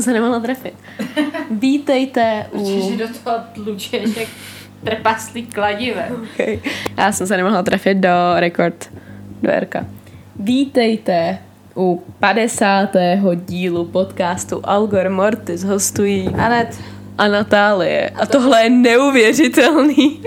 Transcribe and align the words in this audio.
Jsem 0.00 0.04
se 0.04 0.12
nemohla 0.12 0.40
trefit. 0.40 0.74
Vítejte 1.50 2.46
u... 2.52 2.58
Protože 2.58 2.96
do 2.96 3.14
toho 3.24 3.36
tlučeš 3.54 4.16
jak 4.16 4.28
trpaslý 4.84 5.46
kladivem. 5.46 6.28
Okay. 6.34 6.58
Já 6.98 7.12
jsem 7.12 7.26
se 7.26 7.36
nemohla 7.36 7.62
trefit 7.62 7.98
do 7.98 8.08
rekord, 8.36 8.90
do 9.42 9.50
RK. 9.60 9.74
Vítejte 10.36 11.38
u 11.76 12.04
50. 12.18 12.88
dílu 13.34 13.84
podcastu 13.84 14.60
Algor 14.64 15.08
Mortis 15.08 15.64
hostují 15.64 16.28
Anet. 16.28 16.78
a 17.18 17.28
Natálie. 17.28 18.10
A 18.10 18.26
tohle 18.26 18.62
je 18.62 18.70
neuvěřitelný. 18.70 20.22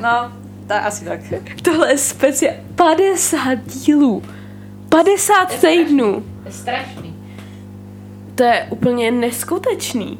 No, 0.00 0.32
ta 0.66 0.78
asi 0.78 1.04
tak. 1.04 1.20
Tohle 1.62 1.92
je 1.92 1.98
speciál... 1.98 2.54
50 2.74 3.58
dílů. 3.66 4.22
50 4.88 5.60
týdnů. 5.60 6.24
Je 6.46 6.52
strašný. 6.52 6.99
To 8.40 8.44
je 8.44 8.66
úplně 8.70 9.10
neskutečný. 9.10 10.18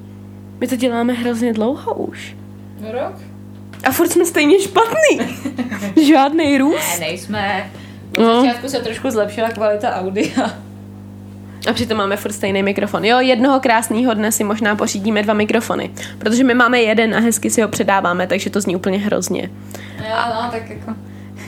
My 0.61 0.67
to 0.69 0.77
děláme 0.77 1.13
hrozně 1.13 1.53
dlouho 1.53 1.95
už. 1.95 2.37
No 2.81 2.93
rok? 2.93 3.13
A 3.85 3.91
furt 3.93 4.09
jsme 4.09 4.25
stejně 4.27 4.61
špatný. 4.61 5.19
Žádný 6.07 6.53
Ne, 6.53 6.59
růst. 6.59 7.01
nejsme. 7.01 7.71
No. 8.19 8.27
Na 8.27 8.41
začátku 8.43 8.69
se 8.69 8.79
trošku 8.79 9.11
zlepšila 9.11 9.49
kvalita 9.51 9.95
audia. 9.97 10.51
A 11.69 11.73
přitom 11.73 11.99
máme 11.99 12.17
furt 12.17 12.33
stejný 12.33 12.63
mikrofon. 12.63 13.05
Jo, 13.05 13.21
jednoho 13.21 13.61
krásného 13.61 14.15
dne 14.15 14.33
si 14.33 14.45
možná 14.45 14.77
pořídíme 14.77 15.23
dva 15.23 15.35
mikrofony. 15.35 15.91
Protože 16.19 16.45
my 16.45 16.55
máme 16.55 16.81
jeden 16.81 17.15
a 17.15 17.19
hezky 17.21 17.51
si 17.51 17.63
ho 17.63 17.69
předáváme, 17.69 18.27
takže 18.27 18.51
to 18.51 18.61
zní 18.61 18.77
úplně 18.77 18.99
hrozně. 18.99 19.51
Jo, 19.99 20.17
no, 20.35 20.51
tak 20.51 20.71
jako... 20.71 20.95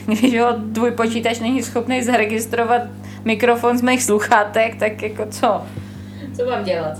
Když 0.05 0.39
ho 0.39 0.47
tvůj 0.73 0.91
počítač 0.91 1.39
není 1.39 1.63
schopný 1.63 2.03
zaregistrovat 2.03 2.81
mikrofon 3.25 3.77
z 3.77 3.81
mých 3.81 4.03
sluchátek, 4.03 4.75
tak 4.75 5.01
jako 5.01 5.25
co? 5.29 5.61
Co 6.37 6.45
mám 6.49 6.63
dělat? 6.63 6.97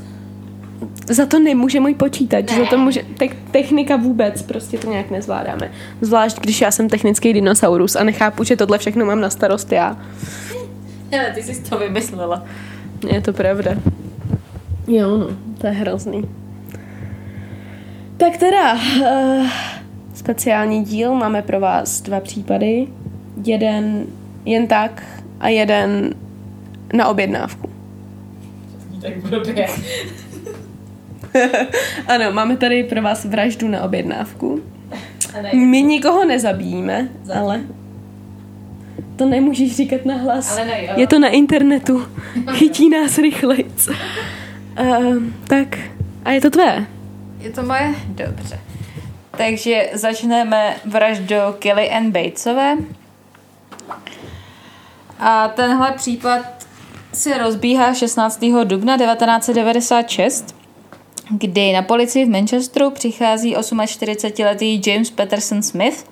Za 1.09 1.26
to 1.26 1.39
nemůže 1.39 1.80
můj 1.80 1.95
počítač, 1.95 2.52
Ne. 2.52 2.58
za 2.58 2.66
to 2.66 2.78
může 2.78 3.02
te- 3.17 3.36
technika 3.52 3.95
vůbec, 3.95 4.42
prostě 4.42 4.78
to 4.78 4.90
nějak 4.90 5.12
nezvládáme. 5.12 5.72
Zvlášť, 6.02 6.40
když 6.40 6.62
já 6.62 6.72
jsem 6.72 6.90
technický 6.90 7.34
dinosaurus 7.34 7.95
a 7.95 8.03
nechápu, 8.03 8.44
že 8.44 8.56
tohle 8.56 8.78
všechno 8.78 9.06
mám 9.06 9.22
na 9.22 9.30
starost 9.30 9.72
já. 9.72 9.98
Hele, 11.12 11.31
ty 11.36 11.44
jsi 11.44 11.62
to 11.70 11.78
vymyslela. 11.78 12.44
Je 13.09 13.22
to 13.22 13.34
pravda. 13.34 13.72
Jo, 14.88 15.17
no, 15.17 15.28
to 15.58 15.68
je 15.68 15.73
hrozný. 15.73 16.23
Tak 18.18 18.38
teda, 18.38 18.73
uh, 18.73 19.47
speciální 20.14 20.84
díl, 20.84 21.16
máme 21.16 21.42
pro 21.42 21.59
vás 21.59 22.02
dva 22.02 22.20
případy. 22.20 22.88
Jeden 23.45 24.06
jen 24.45 24.68
tak 24.68 25.03
a 25.40 25.50
jeden 25.50 26.14
na 26.94 27.08
objednávku. 27.08 27.70
Tak 29.04 29.18
blbě. 29.18 29.68
ano, 32.08 32.32
máme 32.32 32.58
tady 32.58 32.84
pro 32.84 33.02
vás 33.02 33.26
vraždu 33.26 33.68
na 33.68 33.84
objednávku. 33.84 34.64
My 35.54 35.82
nikoho 35.82 36.26
nezabijíme, 36.26 37.09
ale 37.36 37.62
to 39.16 39.26
nemůžeš 39.26 39.76
říkat 39.76 40.06
na 40.06 40.16
hlas. 40.16 40.58
Ale 40.58 40.66
ne, 40.66 40.86
jo. 40.86 40.94
Je 40.96 41.08
to 41.08 41.20
na 41.20 41.28
internetu. 41.28 42.08
Chytí 42.52 42.90
nás 42.90 43.18
rychlejc. 43.18 43.88
Uh, 43.88 45.16
tak, 45.48 45.80
a 46.26 46.31
je 46.31 46.42
to 46.42 46.50
tvé. 46.50 46.86
Je 47.40 47.50
to 47.50 47.64
moje? 47.64 47.96
Dobře. 48.08 48.59
Takže 49.38 49.90
začneme 49.94 50.76
vraždou 50.86 51.56
Kelly 51.59 51.90
Ann 51.90 52.12
Batesové. 52.12 52.78
A 55.20 55.47
tenhle 55.47 55.91
případ 55.91 56.62
se 57.13 57.38
rozbíhá 57.38 57.94
16. 57.94 58.40
dubna 58.63 58.97
1996, 58.97 60.56
kdy 61.29 61.74
na 61.74 61.81
policii 61.81 62.25
v 62.25 62.29
Manchesteru 62.29 62.91
přichází 62.91 63.56
48-letý 63.56 64.81
James 64.85 65.12
Patterson 65.12 65.63
Smith 65.63 66.06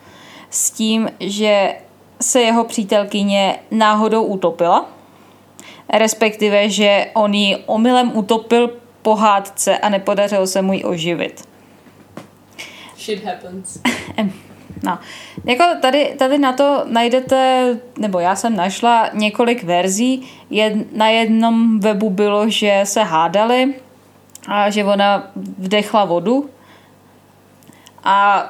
s 0.49 0.71
tím, 0.71 1.09
že 1.19 1.75
se 2.21 2.41
jeho 2.41 2.63
přítelkyně 2.63 3.59
náhodou 3.71 4.23
utopila, 4.23 4.89
respektive, 5.93 6.69
že 6.69 7.07
on 7.13 7.33
ji 7.33 7.57
omylem 7.65 8.17
utopil 8.17 8.77
po 9.01 9.15
hádce 9.15 9.77
a 9.77 9.89
nepodařilo 9.89 10.47
se 10.47 10.61
mu 10.61 10.73
ji 10.73 10.83
oživit. 10.83 11.47
Shit 12.97 13.23
happens. 13.25 13.77
No, 14.83 14.99
jako 15.45 15.63
tady, 15.81 16.15
tady 16.19 16.37
na 16.37 16.53
to 16.53 16.83
najdete, 16.85 17.69
nebo 17.97 18.19
já 18.19 18.35
jsem 18.35 18.55
našla 18.55 19.09
několik 19.13 19.63
verzí. 19.63 20.27
Jed, 20.49 20.95
na 20.95 21.07
jednom 21.07 21.79
webu 21.79 22.09
bylo, 22.09 22.49
že 22.49 22.81
se 22.83 23.03
hádali 23.03 23.73
a 24.47 24.69
že 24.69 24.83
ona 24.83 25.31
vdechla 25.35 26.05
vodu. 26.05 26.49
A 28.03 28.49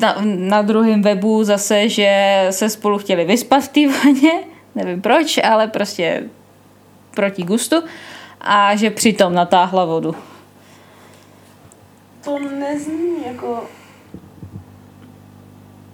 na, 0.00 0.16
na 0.24 0.62
druhém 0.62 1.02
webu 1.02 1.44
zase, 1.44 1.88
že 1.88 2.46
se 2.50 2.68
spolu 2.68 2.98
chtěli 2.98 3.24
vyspat 3.24 3.62
v 3.62 3.68
té 3.68 3.80
vaně. 3.98 4.44
Nevím 4.74 5.02
proč, 5.02 5.38
ale 5.38 5.68
prostě 5.68 6.22
proti 7.14 7.42
gustu. 7.42 7.76
A 8.40 8.76
že 8.76 8.90
přitom 8.90 9.34
natáhla 9.34 9.84
vodu. 9.84 10.14
To 12.24 12.38
nezní 12.38 13.26
jako... 13.26 13.64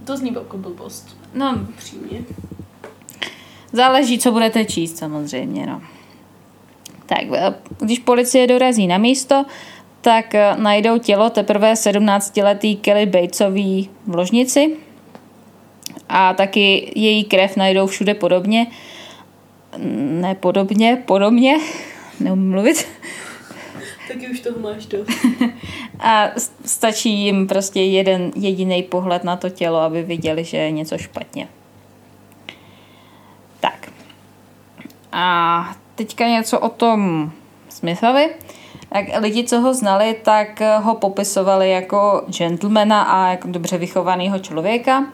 To 0.09 0.17
zní 0.17 0.33
jako 0.35 0.59
blbost. 0.59 1.17
No, 1.35 1.59
Přímě. 1.77 2.21
Záleží, 3.73 4.19
co 4.19 4.33
budete 4.33 4.65
číst 4.65 4.97
samozřejmě. 4.97 5.67
No. 5.67 5.83
Tak, 7.07 7.23
eh, 7.35 7.55
když 7.81 7.99
policie 7.99 8.47
dorazí 8.47 8.87
na 8.87 8.99
místo, 8.99 9.45
tak 10.01 10.35
eh, 10.35 10.57
najdou 10.57 10.99
tělo 10.99 11.31
teprve 11.31 11.73
17-letý 11.75 12.77
Kelly 12.77 13.07
Batesový 13.07 13.91
v 14.07 14.15
ložnici 14.15 14.77
a 16.09 16.35
taky 16.35 16.93
její 16.97 17.25
krev 17.25 17.57
najdou 17.57 17.87
všude 17.87 18.15
podobně. 18.15 18.67
Ne 20.21 20.35
podobně, 20.35 21.03
podobně, 21.07 21.59
neumím 22.21 22.51
mluvit. 22.51 22.87
Taky 24.09 24.29
už 24.29 24.41
toho 24.41 24.59
máš 24.59 24.87
dost. 24.87 25.11
A 26.01 26.29
stačí 26.65 27.11
jim 27.11 27.47
prostě 27.47 27.81
jeden 27.81 28.31
jediný 28.37 28.83
pohled 28.83 29.25
na 29.25 29.37
to 29.37 29.51
tělo, 29.51 29.79
aby 29.81 30.03
viděli, 30.03 30.45
že 30.45 30.57
je 30.57 30.71
něco 30.71 30.99
špatně. 30.99 31.49
Tak. 33.61 33.91
A 35.13 35.75
teďka 35.95 36.29
něco 36.29 36.59
o 36.59 36.69
tom 36.69 37.31
Smithovi. 37.69 38.31
Tak 38.89 39.05
lidi, 39.21 39.45
co 39.45 39.61
ho 39.61 39.75
znali, 39.75 40.17
tak 40.23 40.63
ho 40.83 40.95
popisovali 40.95 41.71
jako 41.71 42.25
gentlemana 42.39 43.03
a 43.03 43.29
jako 43.31 43.49
dobře 43.49 43.79
vychovaného 43.79 44.39
člověka. 44.39 45.05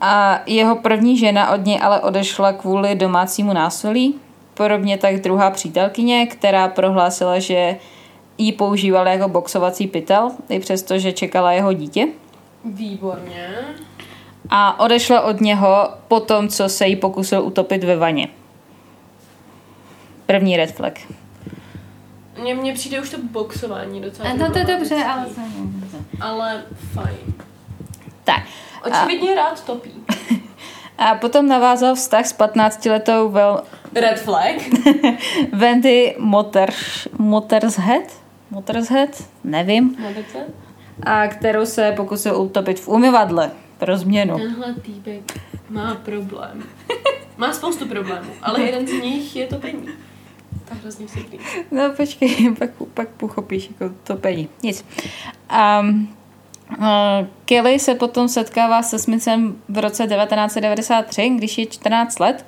A 0.00 0.40
jeho 0.46 0.76
první 0.76 1.16
žena 1.18 1.50
od 1.50 1.64
něj 1.64 1.78
ale 1.82 2.00
odešla 2.00 2.52
kvůli 2.52 2.94
domácímu 2.94 3.52
násilí. 3.52 4.14
Podobně 4.54 4.98
tak 4.98 5.20
druhá 5.20 5.50
přítelkyně, 5.50 6.26
která 6.26 6.68
prohlásila, 6.68 7.38
že 7.38 7.76
ji 8.46 8.52
používala 8.52 9.10
jako 9.10 9.28
boxovací 9.28 9.86
pytel, 9.86 10.30
i 10.48 10.60
přesto, 10.60 10.98
že 10.98 11.12
čekala 11.12 11.52
jeho 11.52 11.72
dítě. 11.72 12.08
Výborně. 12.64 13.48
A 14.50 14.80
odešla 14.80 15.20
od 15.20 15.40
něho 15.40 15.88
po 16.08 16.20
tom, 16.20 16.48
co 16.48 16.68
se 16.68 16.86
jí 16.86 16.96
pokusil 16.96 17.42
utopit 17.42 17.84
ve 17.84 17.96
vaně. 17.96 18.28
První 20.26 20.56
red 20.56 20.72
flag. 20.72 20.98
Mně, 22.40 22.54
mně 22.54 22.72
přijde 22.74 23.00
už 23.00 23.10
to 23.10 23.16
boxování 23.22 24.00
docela. 24.00 24.34
No 24.34 24.52
to 24.52 24.58
je 24.58 24.64
dobře, 24.64 25.04
ale... 25.04 25.26
Ale 26.20 26.62
fajn. 26.94 27.34
Tak. 28.24 28.42
Očividně 28.86 29.34
rád 29.34 29.64
topí. 29.64 29.90
A 30.98 31.14
potom 31.14 31.48
navázal 31.48 31.94
vztah 31.94 32.26
s 32.26 32.38
15-letou 32.38 33.30
Vel- 33.30 33.62
Red 33.94 34.20
flag. 34.20 34.56
Wendy 35.52 36.14
Moters, 36.18 37.08
Motershead? 37.18 38.21
Motershead? 38.52 39.24
Nevím. 39.44 39.96
A 41.02 41.26
kterou 41.28 41.66
se 41.66 41.92
pokusil 41.96 42.40
utopit 42.40 42.80
v 42.80 42.88
umyvadle. 42.88 43.50
Pro 43.78 43.96
změnu. 43.98 44.38
Tenhle 44.38 44.74
týpek 44.74 45.38
má 45.70 45.94
problém. 45.94 46.62
Má 47.36 47.52
spoustu 47.52 47.88
problémů, 47.88 48.30
ale 48.42 48.62
jeden 48.62 48.86
z 48.86 48.92
nich 48.92 49.36
je 49.36 49.46
topení. 49.46 49.88
To 50.68 50.74
hrozně 50.82 51.06
vtipný. 51.06 51.38
No 51.70 51.92
počkej, 51.96 52.54
pak, 52.58 52.70
pak 52.94 53.08
pochopíš 53.08 53.70
jako 53.70 53.94
topení. 54.04 54.48
Nic. 54.62 54.84
Um, 55.80 56.08
uh, 56.78 56.84
Kelly 57.44 57.78
se 57.78 57.94
potom 57.94 58.28
setkává 58.28 58.82
se 58.82 58.98
Smithem 58.98 59.56
v 59.68 59.78
roce 59.78 60.06
1993, 60.06 61.28
když 61.28 61.58
je 61.58 61.66
14 61.66 62.18
let, 62.20 62.46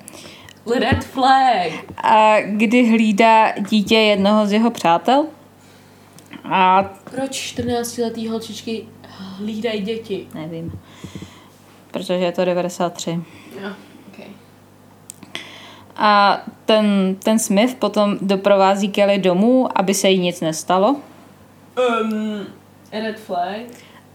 Red 0.79 1.03
flag. 1.03 1.71
a 2.03 2.35
kdy 2.41 2.89
hlídá 2.89 3.51
dítě 3.59 3.95
jednoho 3.95 4.47
z 4.47 4.51
jeho 4.53 4.71
přátel. 4.71 5.25
A 6.43 6.83
Proč 7.11 7.55
14-letý 7.57 8.27
holčičky 8.27 8.85
hlídají 9.37 9.81
děti? 9.81 10.27
nevím, 10.33 10.71
protože 11.91 12.13
je 12.13 12.31
to 12.31 12.45
93. 12.45 13.09
Jo, 13.61 13.69
okay. 14.13 14.25
A 15.95 16.41
ten, 16.65 17.15
ten 17.23 17.39
Smith 17.39 17.75
potom 17.75 18.17
doprovází 18.21 18.89
Kelly 18.89 19.17
domů, 19.17 19.67
aby 19.75 19.93
se 19.93 20.09
jí 20.09 20.19
nic 20.19 20.41
nestalo. 20.41 20.95
Um, 22.01 22.45
red 22.91 23.19
flag. 23.19 23.61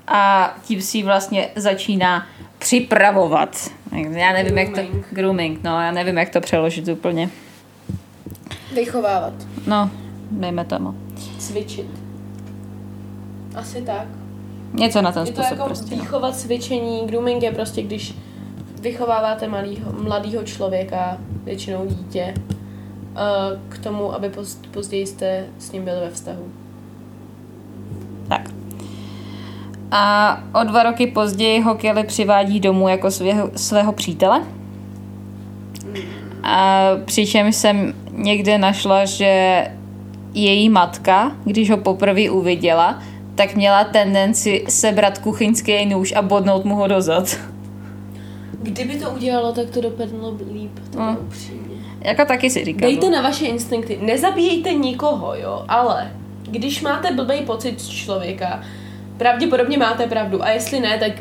A 0.06 0.54
tím 0.64 0.82
si 0.82 1.02
vlastně 1.02 1.48
začíná 1.56 2.26
připravovat. 2.58 3.70
Já 4.10 4.32
nevím, 4.32 4.58
jak 4.58 4.68
to... 4.68 4.74
Grooming. 4.74 5.06
Grooming, 5.10 5.62
no, 5.62 5.80
já 5.80 5.90
nevím, 5.92 6.18
jak 6.18 6.30
to 6.30 6.40
přeložit 6.40 6.88
úplně. 6.88 7.30
Vychovávat. 8.74 9.32
No, 9.66 9.90
dejme 10.30 10.64
tomu. 10.64 10.94
Cvičit. 11.38 11.99
Asi 13.54 13.82
tak. 13.82 14.06
Něco 14.72 15.02
na 15.02 15.12
ten 15.12 15.26
Je 15.26 15.32
to 15.32 15.42
způsob 15.42 15.58
jako 15.58 15.64
prostě. 15.64 15.96
No. 15.96 16.02
výchova, 16.02 16.32
cvičení, 16.32 17.06
grooming 17.06 17.42
je 17.42 17.52
prostě, 17.52 17.82
když 17.82 18.14
vychováváte 18.80 19.48
malýho, 19.48 19.92
mladýho 20.02 20.42
člověka, 20.42 21.18
většinou 21.44 21.86
dítě, 21.86 22.34
a 23.16 23.48
k 23.68 23.78
tomu, 23.78 24.14
aby 24.14 24.28
poz, 24.28 24.58
později 24.70 25.06
jste 25.06 25.46
s 25.58 25.72
ním 25.72 25.84
byli 25.84 26.00
ve 26.00 26.10
vztahu. 26.10 26.44
Tak. 28.28 28.50
A 29.90 30.42
o 30.60 30.64
dva 30.64 30.82
roky 30.82 31.06
později 31.06 31.60
ho 31.60 31.74
Kelly 31.74 32.04
přivádí 32.04 32.60
domů 32.60 32.88
jako 32.88 33.10
svého, 33.10 33.50
svého 33.56 33.92
přítele. 33.92 34.42
A 36.42 36.84
přičemž 37.04 37.56
jsem 37.56 37.94
někde 38.12 38.58
našla, 38.58 39.04
že 39.04 39.64
její 40.34 40.68
matka, 40.68 41.32
když 41.44 41.70
ho 41.70 41.76
poprvé 41.76 42.30
uviděla, 42.30 43.02
tak 43.34 43.54
měla 43.54 43.84
tendenci 43.84 44.64
sebrat 44.68 45.18
kuchyňský 45.18 45.86
nůž 45.86 46.12
a 46.16 46.22
bodnout 46.22 46.64
mu 46.64 46.74
ho 46.76 46.86
do 46.86 47.00
zad. 47.02 47.36
Kdyby 48.62 48.96
to 48.96 49.10
udělalo, 49.10 49.52
tak 49.52 49.70
to 49.70 49.80
dopadlo 49.80 50.36
líp, 50.52 50.78
to 50.92 50.98
No. 50.98 51.08
je 51.10 51.16
upřímně. 51.16 51.76
Jako 52.00 52.24
taky 52.24 52.50
si 52.50 52.64
říkám. 52.64 52.80
Dejte 52.80 53.10
na 53.10 53.22
vaše 53.22 53.46
instinkty. 53.46 53.98
Nezabíjejte 54.02 54.72
nikoho, 54.74 55.34
jo, 55.34 55.64
ale 55.68 56.12
když 56.42 56.82
máte 56.82 57.12
blbý 57.12 57.34
pocit 57.46 57.80
z 57.80 57.88
člověka, 57.88 58.60
pravděpodobně 59.16 59.78
máte 59.78 60.06
pravdu. 60.06 60.42
A 60.44 60.50
jestli 60.50 60.80
ne, 60.80 60.98
tak 60.98 61.12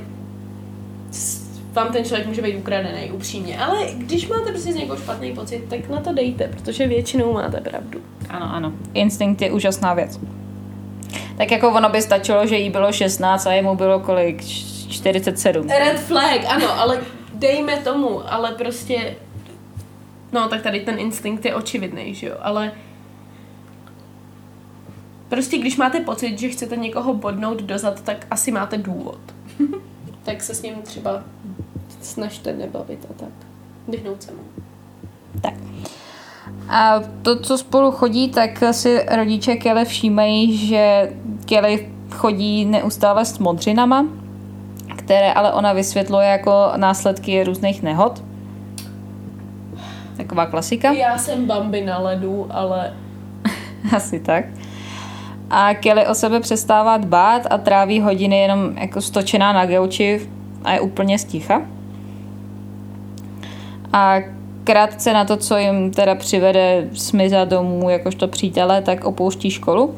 vám 1.73 1.91
ten 1.91 2.03
člověk 2.05 2.27
může 2.27 2.41
být 2.41 2.55
ukradený, 2.57 3.12
upřímně. 3.12 3.59
Ale 3.59 3.77
když 3.97 4.27
máte 4.27 4.50
prostě 4.51 4.73
z 4.73 4.75
někoho 4.75 4.97
špatný 5.00 5.33
pocit, 5.33 5.63
tak 5.69 5.89
na 5.89 6.00
to 6.00 6.13
dejte, 6.13 6.47
protože 6.47 6.88
většinou 6.88 7.33
máte 7.33 7.62
pravdu. 7.62 8.00
Ano, 8.29 8.53
ano. 8.53 8.73
Instinkt 8.94 9.41
je 9.41 9.51
úžasná 9.51 9.94
věc. 9.94 10.19
Tak 11.38 11.51
jako 11.51 11.69
ono 11.69 11.89
by 11.89 12.01
stačilo, 12.01 12.47
že 12.47 12.56
jí 12.57 12.69
bylo 12.69 12.91
16 12.91 13.47
a 13.47 13.51
jemu 13.53 13.75
bylo 13.75 14.00
kolik? 14.00 14.45
Č- 14.45 14.69
47. 14.89 15.67
Red 15.67 16.00
flag, 16.00 16.41
ano, 16.47 16.79
ale 16.79 17.01
dejme 17.33 17.77
tomu, 17.77 18.33
ale 18.33 18.51
prostě... 18.51 19.15
No, 20.31 20.50
tak 20.50 20.61
tady 20.61 20.79
ten 20.79 21.00
instinkt 21.00 21.45
je 21.45 21.56
očividný, 21.56 22.15
že 22.15 22.27
jo, 22.27 22.35
ale... 22.41 22.71
Prostě 25.29 25.57
když 25.57 25.77
máte 25.77 26.00
pocit, 26.00 26.39
že 26.39 26.50
chcete 26.50 26.75
někoho 26.75 27.13
bodnout 27.13 27.62
dozad, 27.62 28.01
tak 28.01 28.27
asi 28.31 28.51
máte 28.51 28.77
důvod. 28.77 29.19
tak 30.23 30.41
se 30.44 30.55
s 30.55 30.62
ním 30.62 30.75
třeba 30.81 31.23
snažte 32.01 32.53
nebavit 32.53 33.05
a 33.09 33.13
tak. 33.13 33.29
Vyhnout 33.88 34.23
se 34.23 34.31
mu. 34.31 34.39
A 36.69 37.00
to, 37.21 37.39
co 37.39 37.57
spolu 37.57 37.92
chodí, 37.92 38.30
tak 38.30 38.63
si 38.71 39.06
rodiče 39.12 39.56
Kelly 39.56 39.86
všímají, 39.86 40.57
že 40.57 41.12
Kelly 41.45 41.89
chodí 42.12 42.66
neustále 42.66 43.25
s 43.25 43.39
modřinama, 43.39 44.06
které 44.95 45.33
ale 45.33 45.54
ona 45.54 45.74
vysvětluje 45.74 46.27
jako 46.27 46.71
následky 46.77 47.44
různých 47.44 47.83
nehod. 47.83 48.24
Taková 50.18 50.45
klasika. 50.45 50.92
Já 50.92 51.18
jsem 51.18 51.45
Bambi 51.45 51.86
na 51.86 52.00
ledu, 52.00 52.48
ale 52.50 52.94
Asi 53.95 54.19
tak. 54.19 54.45
A 55.50 55.74
Kelly 55.74 56.07
o 56.07 56.15
sebe 56.15 56.39
přestává 56.39 56.98
dbát 56.98 57.42
a 57.50 57.57
tráví 57.57 58.01
hodiny 58.01 58.39
jenom 58.39 58.77
jako 58.77 59.01
stočená 59.01 59.54
na 59.54 59.65
gauči 59.65 60.30
a 60.63 60.74
je 60.74 60.80
úplně 60.80 61.19
sticha. 61.19 61.62
A 63.94 64.15
krátce 64.63 65.13
na 65.13 65.25
to, 65.25 65.38
co 65.38 65.57
jim 65.57 65.91
teda 65.91 66.15
přivede 66.15 66.89
Smitha 66.94 67.45
domů 67.45 67.89
jakožto 67.89 68.27
přítele, 68.27 68.81
tak 68.81 69.06
opouští 69.06 69.51
školu 69.51 69.95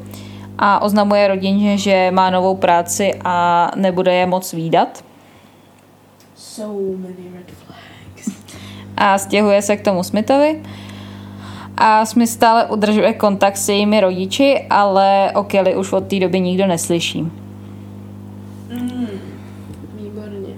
a 0.58 0.82
oznamuje 0.82 1.28
rodině, 1.28 1.78
že 1.78 2.10
má 2.10 2.30
novou 2.30 2.56
práci 2.56 3.10
a 3.24 3.70
nebude 3.76 4.14
je 4.14 4.26
moc 4.26 4.52
výdat. 4.52 5.04
so 6.36 6.96
many 6.96 7.30
red 7.34 7.50
flags. 7.50 8.42
a 8.96 9.18
stěhuje 9.18 9.62
se 9.62 9.76
k 9.76 9.84
tomu 9.84 10.02
Smithovi. 10.02 10.62
A 11.76 12.06
Smith 12.06 12.30
stále 12.30 12.66
udržuje 12.66 13.12
kontakt 13.12 13.56
s 13.56 13.68
jejími 13.68 14.00
rodiči, 14.00 14.66
ale 14.70 15.32
o 15.34 15.44
Kelly 15.44 15.76
už 15.76 15.92
od 15.92 16.06
té 16.06 16.20
doby 16.20 16.40
nikdo 16.40 16.66
neslyší. 16.66 17.30
Výborně. 19.94 20.54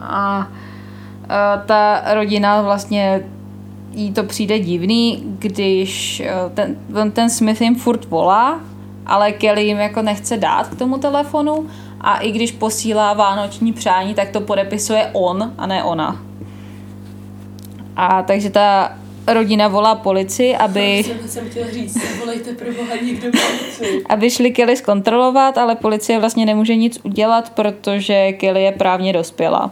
A 0.00 0.48
ta 1.66 2.02
rodina 2.14 2.62
vlastně 2.62 3.22
jí 3.92 4.12
to 4.12 4.24
přijde 4.24 4.58
divný, 4.58 5.22
když 5.38 6.20
e, 6.20 6.32
ten, 6.54 6.76
ten 7.12 7.30
Smith 7.30 7.60
jim 7.60 7.74
furt 7.74 8.04
volá, 8.04 8.60
ale 9.06 9.32
Kelly 9.32 9.64
jim 9.64 9.78
jako 9.78 10.02
nechce 10.02 10.36
dát 10.36 10.68
k 10.68 10.78
tomu 10.78 10.98
telefonu 10.98 11.66
a 12.00 12.18
i 12.18 12.32
když 12.32 12.52
posílá 12.52 13.12
vánoční 13.12 13.72
přání, 13.72 14.14
tak 14.14 14.30
to 14.30 14.40
podepisuje 14.40 15.10
on 15.12 15.52
a 15.58 15.66
ne 15.66 15.84
ona. 15.84 16.22
A 17.96 18.22
takže 18.22 18.50
ta 18.50 18.96
rodina 19.26 19.68
volá 19.68 19.94
policii, 19.94 20.56
aby... 20.56 21.04
Jsem, 21.04 21.28
jsem 21.28 21.50
chtěla 21.50 21.70
říct, 21.70 22.18
volejte 22.18 22.52
pro 22.52 22.72
boha 22.72 22.96
někdo 23.02 23.28
policii. 23.30 24.04
aby 24.08 24.30
šli 24.30 24.50
Kelly 24.50 24.76
zkontrolovat, 24.76 25.58
ale 25.58 25.76
policie 25.76 26.20
vlastně 26.20 26.46
nemůže 26.46 26.76
nic 26.76 26.98
udělat, 27.02 27.50
protože 27.50 28.32
Kelly 28.32 28.62
je 28.62 28.72
právně 28.72 29.12
dospělá. 29.12 29.70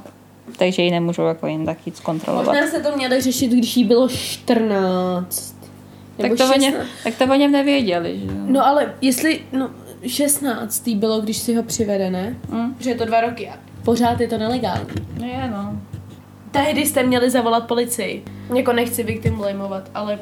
Takže 0.59 0.83
ji 0.83 0.91
nemůžou 0.91 1.23
jako 1.23 1.47
jen 1.47 1.65
tak 1.65 1.87
jít 1.87 1.97
zkontrolovat. 1.97 2.47
Možná 2.47 2.67
se 2.67 2.81
to 2.81 2.97
měli 2.97 3.21
řešit, 3.21 3.49
když 3.49 3.77
jí 3.77 3.85
bylo 3.85 4.09
14. 4.09 5.55
Tak 6.17 6.37
to, 6.37 6.45
o 6.45 6.59
něm, 6.59 6.73
16. 6.73 6.89
tak 7.05 7.15
to 7.15 7.25
o 7.25 7.35
něm 7.35 7.53
nevěděli, 7.53 8.19
že 8.19 8.27
jo? 8.27 8.33
No 8.47 8.67
ale 8.67 8.95
jestli, 9.01 9.41
no 9.53 9.71
16. 10.07 10.89
bylo, 10.89 11.21
když 11.21 11.37
si 11.37 11.55
ho 11.55 11.63
přivede, 11.63 12.11
ne? 12.11 12.37
Mm. 12.49 12.77
Že 12.81 12.91
je 12.91 12.97
to 12.97 13.05
dva 13.05 13.21
roky 13.21 13.49
a 13.49 13.59
pořád 13.85 14.21
je 14.21 14.29
to 14.29 14.39
nelegální. 14.39 14.87
No 15.21 15.27
je, 15.27 15.51
no. 15.51 15.81
Tehdy 16.51 16.87
jste 16.87 17.03
měli 17.03 17.31
zavolat 17.31 17.67
policii. 17.67 18.25
Jako 18.57 18.73
nechci 18.73 19.03
victim 19.03 19.37
blameovat, 19.37 19.91
ale 19.95 20.19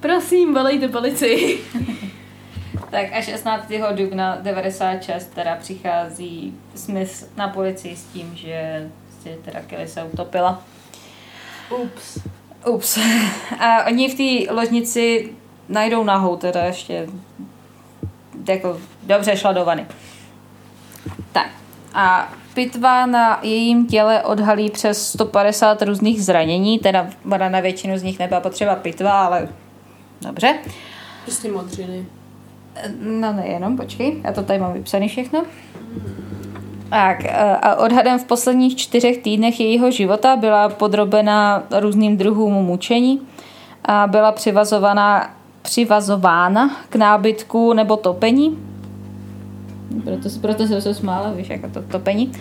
prosím, 0.00 0.54
volejte 0.54 0.88
policii. 0.88 1.58
Tak 2.90 3.06
a 3.12 3.22
16. 3.22 3.72
dubna 3.92 4.38
96 4.42 5.26
teda 5.34 5.56
přichází 5.56 6.54
Smith 6.74 7.36
na 7.36 7.48
policii 7.48 7.96
s 7.96 8.04
tím, 8.04 8.36
že 8.36 8.90
si 9.22 9.38
teda 9.44 9.60
Kelly 9.60 9.88
se 9.88 10.02
utopila. 10.02 10.62
Ups. 11.70 12.18
Ups. 12.66 12.98
A 13.60 13.86
oni 13.86 14.08
v 14.08 14.46
té 14.46 14.52
ložnici 14.52 15.32
najdou 15.68 16.04
nahou, 16.04 16.36
teda 16.36 16.64
ještě 16.64 17.06
jako 18.48 18.78
dobře 19.02 19.36
šla 19.36 19.52
do 19.52 19.64
vany. 19.64 19.86
Tak. 21.32 21.50
A 21.94 22.32
pitva 22.54 23.06
na 23.06 23.40
jejím 23.42 23.86
těle 23.86 24.22
odhalí 24.22 24.70
přes 24.70 25.08
150 25.08 25.82
různých 25.82 26.24
zranění, 26.24 26.78
teda 26.78 27.10
na 27.24 27.60
většinu 27.60 27.98
z 27.98 28.02
nich 28.02 28.18
nebyla 28.18 28.40
potřeba 28.40 28.76
pitva, 28.76 29.26
ale 29.26 29.48
dobře. 30.20 30.58
Prostě 31.24 31.52
modřiny. 31.52 32.06
No 33.00 33.32
nejenom, 33.32 33.76
počkej, 33.76 34.20
já 34.24 34.32
to 34.32 34.42
tady 34.42 34.58
mám 34.58 34.72
vypsané 34.72 35.08
všechno. 35.08 35.42
Tak 36.90 37.18
a 37.62 37.74
odhadem 37.74 38.18
v 38.18 38.24
posledních 38.24 38.76
čtyřech 38.76 39.18
týdnech 39.18 39.60
jejího 39.60 39.90
života 39.90 40.36
byla 40.36 40.68
podrobena 40.68 41.62
různým 41.80 42.16
druhům 42.16 42.52
mučení 42.54 43.20
a 43.84 44.06
byla 44.06 44.32
přivazovaná, 44.32 45.30
přivazována 45.62 46.76
k 46.88 46.96
nábytku 46.96 47.72
nebo 47.72 47.96
topení. 47.96 48.58
Proto, 50.04 50.28
proto 50.40 50.66
jsem 50.66 50.80
se 50.80 50.94
smála, 50.94 51.30
víš, 51.30 51.50
jako 51.50 51.68
to 51.68 51.82
topení. 51.82 52.32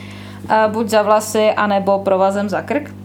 A 0.49 0.67
buď 0.67 0.89
za 0.89 1.01
vlasy, 1.01 1.51
anebo 1.51 1.99
provazem 1.99 2.49
za 2.49 2.61
krk. 2.61 2.95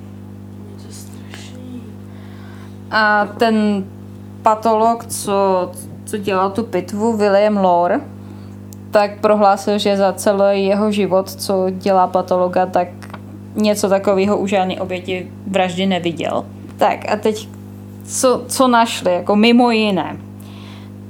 A 2.90 3.26
ten 3.38 3.84
patolog, 4.42 5.06
co, 5.06 5.70
co 6.10 6.16
dělal 6.16 6.50
tu 6.50 6.62
pitvu, 6.62 7.16
William 7.16 7.56
Lore, 7.56 8.00
tak 8.90 9.20
prohlásil, 9.20 9.78
že 9.78 9.96
za 9.96 10.12
celý 10.12 10.66
jeho 10.66 10.92
život, 10.92 11.30
co 11.30 11.66
dělá 11.70 12.06
patologa, 12.06 12.66
tak 12.66 12.88
něco 13.54 13.88
takového 13.88 14.38
už 14.38 14.50
žádný 14.50 14.80
oběti 14.80 15.30
vraždy 15.46 15.86
neviděl. 15.86 16.44
Tak 16.76 17.12
a 17.12 17.16
teď, 17.16 17.48
co, 18.04 18.44
co 18.48 18.68
našli, 18.68 19.12
jako 19.12 19.36
mimo 19.36 19.70
jiné. 19.70 20.16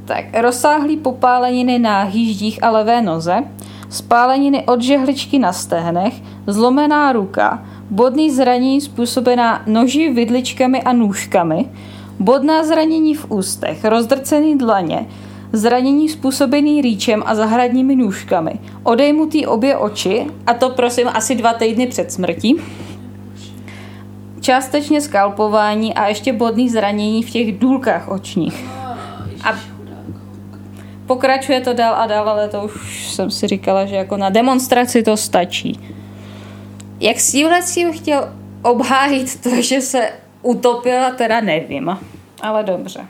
Tak 0.04 0.24
rozsáhlý 0.40 0.96
popáleniny 0.96 1.78
na 1.78 2.02
hýždích 2.02 2.64
a 2.64 2.70
levé 2.70 3.02
noze, 3.02 3.44
spáleniny 3.88 4.64
od 4.66 4.82
žehličky 4.82 5.38
na 5.38 5.52
stehnech, 5.52 6.14
zlomená 6.46 7.12
ruka, 7.12 7.64
bodný 7.90 8.30
zranění 8.30 8.80
způsobená 8.80 9.62
noži, 9.66 10.12
vidličkami 10.12 10.82
a 10.82 10.92
nůžkami, 10.92 11.68
bodná 12.20 12.64
zranění 12.64 13.14
v 13.14 13.30
ústech, 13.30 13.84
rozdrcený 13.84 14.58
dlaně, 14.58 15.06
zranění 15.52 16.08
způsobený 16.08 16.82
rýčem 16.82 17.22
a 17.26 17.34
zahradními 17.34 17.96
nůžkami, 17.96 18.52
odejmutý 18.82 19.46
obě 19.46 19.76
oči, 19.76 20.26
a 20.46 20.54
to 20.54 20.70
prosím 20.70 21.08
asi 21.08 21.34
dva 21.34 21.52
týdny 21.52 21.86
před 21.86 22.12
smrtí, 22.12 22.56
částečně 24.40 25.00
skalpování 25.00 25.94
a 25.94 26.08
ještě 26.08 26.32
bodný 26.32 26.70
zranění 26.70 27.22
v 27.22 27.30
těch 27.30 27.58
důlkách 27.58 28.08
očních. 28.08 28.64
A 29.44 29.58
pokračuje 31.06 31.60
to 31.60 31.72
dál 31.72 31.94
a 31.94 32.06
dál, 32.06 32.28
ale 32.28 32.48
to 32.48 32.62
už 32.62 33.08
jsem 33.08 33.30
si 33.30 33.46
říkala, 33.46 33.86
že 33.86 33.96
jako 33.96 34.16
na 34.16 34.30
demonstraci 34.30 35.02
to 35.02 35.16
stačí. 35.16 35.80
Jak 37.00 37.20
s 37.20 37.32
tímhle 37.32 37.60
tím 37.74 37.92
chtěl 37.92 38.28
obhájit 38.62 39.40
to, 39.42 39.62
že 39.62 39.80
se 39.80 40.08
utopila, 40.42 41.10
teda 41.10 41.40
nevím. 41.40 41.98
Ale 42.42 42.62
dobře. 42.62 43.06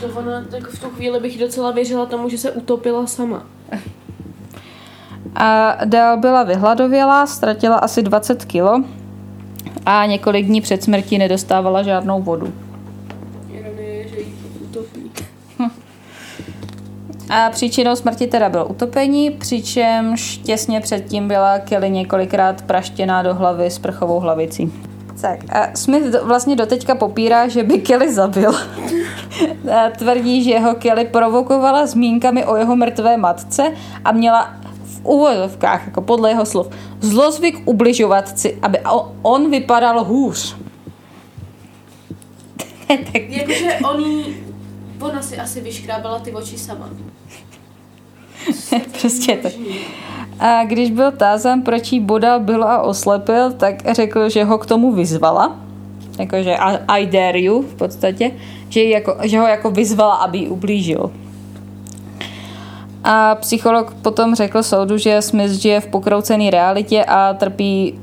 To 0.00 0.06
ona, 0.06 0.44
tak 0.50 0.68
v 0.68 0.80
tu 0.80 0.90
chvíli 0.90 1.20
bych 1.20 1.38
docela 1.38 1.70
věřila 1.70 2.06
tomu, 2.06 2.28
že 2.28 2.38
se 2.38 2.50
utopila 2.50 3.06
sama. 3.06 3.42
A 5.34 5.76
dál 5.84 6.16
byla 6.16 6.42
vyhladovělá, 6.42 7.26
ztratila 7.26 7.76
asi 7.76 8.02
20 8.02 8.44
kilo 8.44 8.84
a 9.86 10.06
několik 10.06 10.46
dní 10.46 10.60
před 10.60 10.82
smrtí 10.82 11.18
nedostávala 11.18 11.82
žádnou 11.82 12.22
vodu. 12.22 12.52
Že 13.50 14.20
jí 14.20 14.34
utopí. 14.62 15.10
A 17.30 17.50
příčinou 17.50 17.96
smrti 17.96 18.26
teda 18.26 18.48
bylo 18.48 18.66
utopení, 18.66 19.30
přičemž 19.30 20.36
těsně 20.36 20.80
předtím 20.80 21.28
byla 21.28 21.58
Kelly 21.58 21.90
několikrát 21.90 22.62
praštěná 22.62 23.22
do 23.22 23.34
hlavy 23.34 23.70
s 23.70 23.78
prchovou 23.78 24.20
hlavicí. 24.20 24.72
Tak 25.20 25.40
a 25.48 25.68
Smith 25.74 26.12
do, 26.12 26.24
vlastně 26.24 26.56
doteďka 26.56 26.94
popírá, 26.94 27.48
že 27.48 27.62
by 27.62 27.78
Kelly 27.78 28.14
zabil. 28.14 28.50
a 29.72 29.90
tvrdí, 29.98 30.44
že 30.44 30.50
jeho 30.50 30.74
Kelly 30.74 31.04
provokovala 31.04 31.86
zmínkami 31.86 32.44
o 32.44 32.56
jeho 32.56 32.76
mrtvé 32.76 33.16
matce 33.16 33.72
a 34.04 34.12
měla 34.12 34.54
v 34.84 35.00
úvodovkách, 35.02 35.86
jako 35.86 36.00
podle 36.00 36.30
jeho 36.30 36.46
slov, 36.46 36.68
zlozvyk 37.00 37.62
ubližovat 37.64 38.38
si, 38.38 38.58
aby 38.62 38.78
on 39.22 39.50
vypadal 39.50 40.04
hůř. 40.04 40.56
Jakože 43.28 43.78
on 43.90 44.00
jí, 44.00 44.36
ona 45.00 45.22
si 45.22 45.38
asi 45.38 45.60
vyškrábala 45.60 46.18
ty 46.18 46.32
oči 46.32 46.58
sama. 46.58 46.90
prostě 49.00 49.36
to. 49.36 49.48
A 50.40 50.64
když 50.64 50.90
byl 50.90 51.12
tázán, 51.12 51.62
proč 51.62 51.92
jí 51.92 52.00
bodal 52.00 52.40
byl 52.40 52.64
a 52.64 52.82
oslepil, 52.82 53.52
tak 53.52 53.94
řekl, 53.94 54.28
že 54.28 54.44
ho 54.44 54.58
k 54.58 54.66
tomu 54.66 54.92
vyzvala. 54.92 55.56
Jakože 56.18 56.56
I, 56.88 57.06
dare 57.06 57.40
you 57.40 57.62
v 57.62 57.74
podstatě. 57.74 58.30
Že, 58.68 58.84
jako, 58.84 59.16
že 59.22 59.38
ho 59.38 59.46
jako 59.46 59.70
vyzvala, 59.70 60.14
aby 60.14 60.38
jí 60.38 60.48
ublížil. 60.48 61.10
A 63.04 63.34
psycholog 63.34 63.94
potom 63.94 64.34
řekl 64.34 64.62
soudu, 64.62 64.98
že 64.98 65.22
Smith 65.22 65.52
žije 65.52 65.80
v 65.80 65.86
pokroucené 65.86 66.50
realitě 66.50 67.04
a 67.04 67.34
trpí 67.34 67.98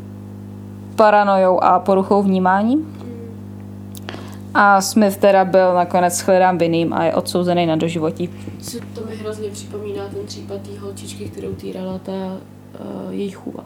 paranojou 0.96 1.64
a 1.64 1.80
poruchou 1.80 2.24
vnímání. 2.24 2.95
A 4.58 4.82
Smith 4.82 5.18
teda 5.18 5.46
byl 5.46 5.74
nakonec 5.74 6.14
shledán 6.16 6.58
vinným 6.58 6.94
a 6.94 7.04
je 7.04 7.14
odsouzený 7.16 7.66
na 7.66 7.76
doživotí. 7.76 8.30
Co 8.62 8.78
to 8.94 9.06
mi 9.10 9.16
hrozně 9.16 9.50
připomíná 9.50 10.04
ten 10.08 10.26
případ 10.26 10.62
té 10.62 10.80
holčičky, 10.80 11.26
kterou 11.26 11.54
týrala 11.54 11.98
ta 11.98 12.12
uh, 12.12 13.12
její 13.14 13.32
chůva. 13.32 13.64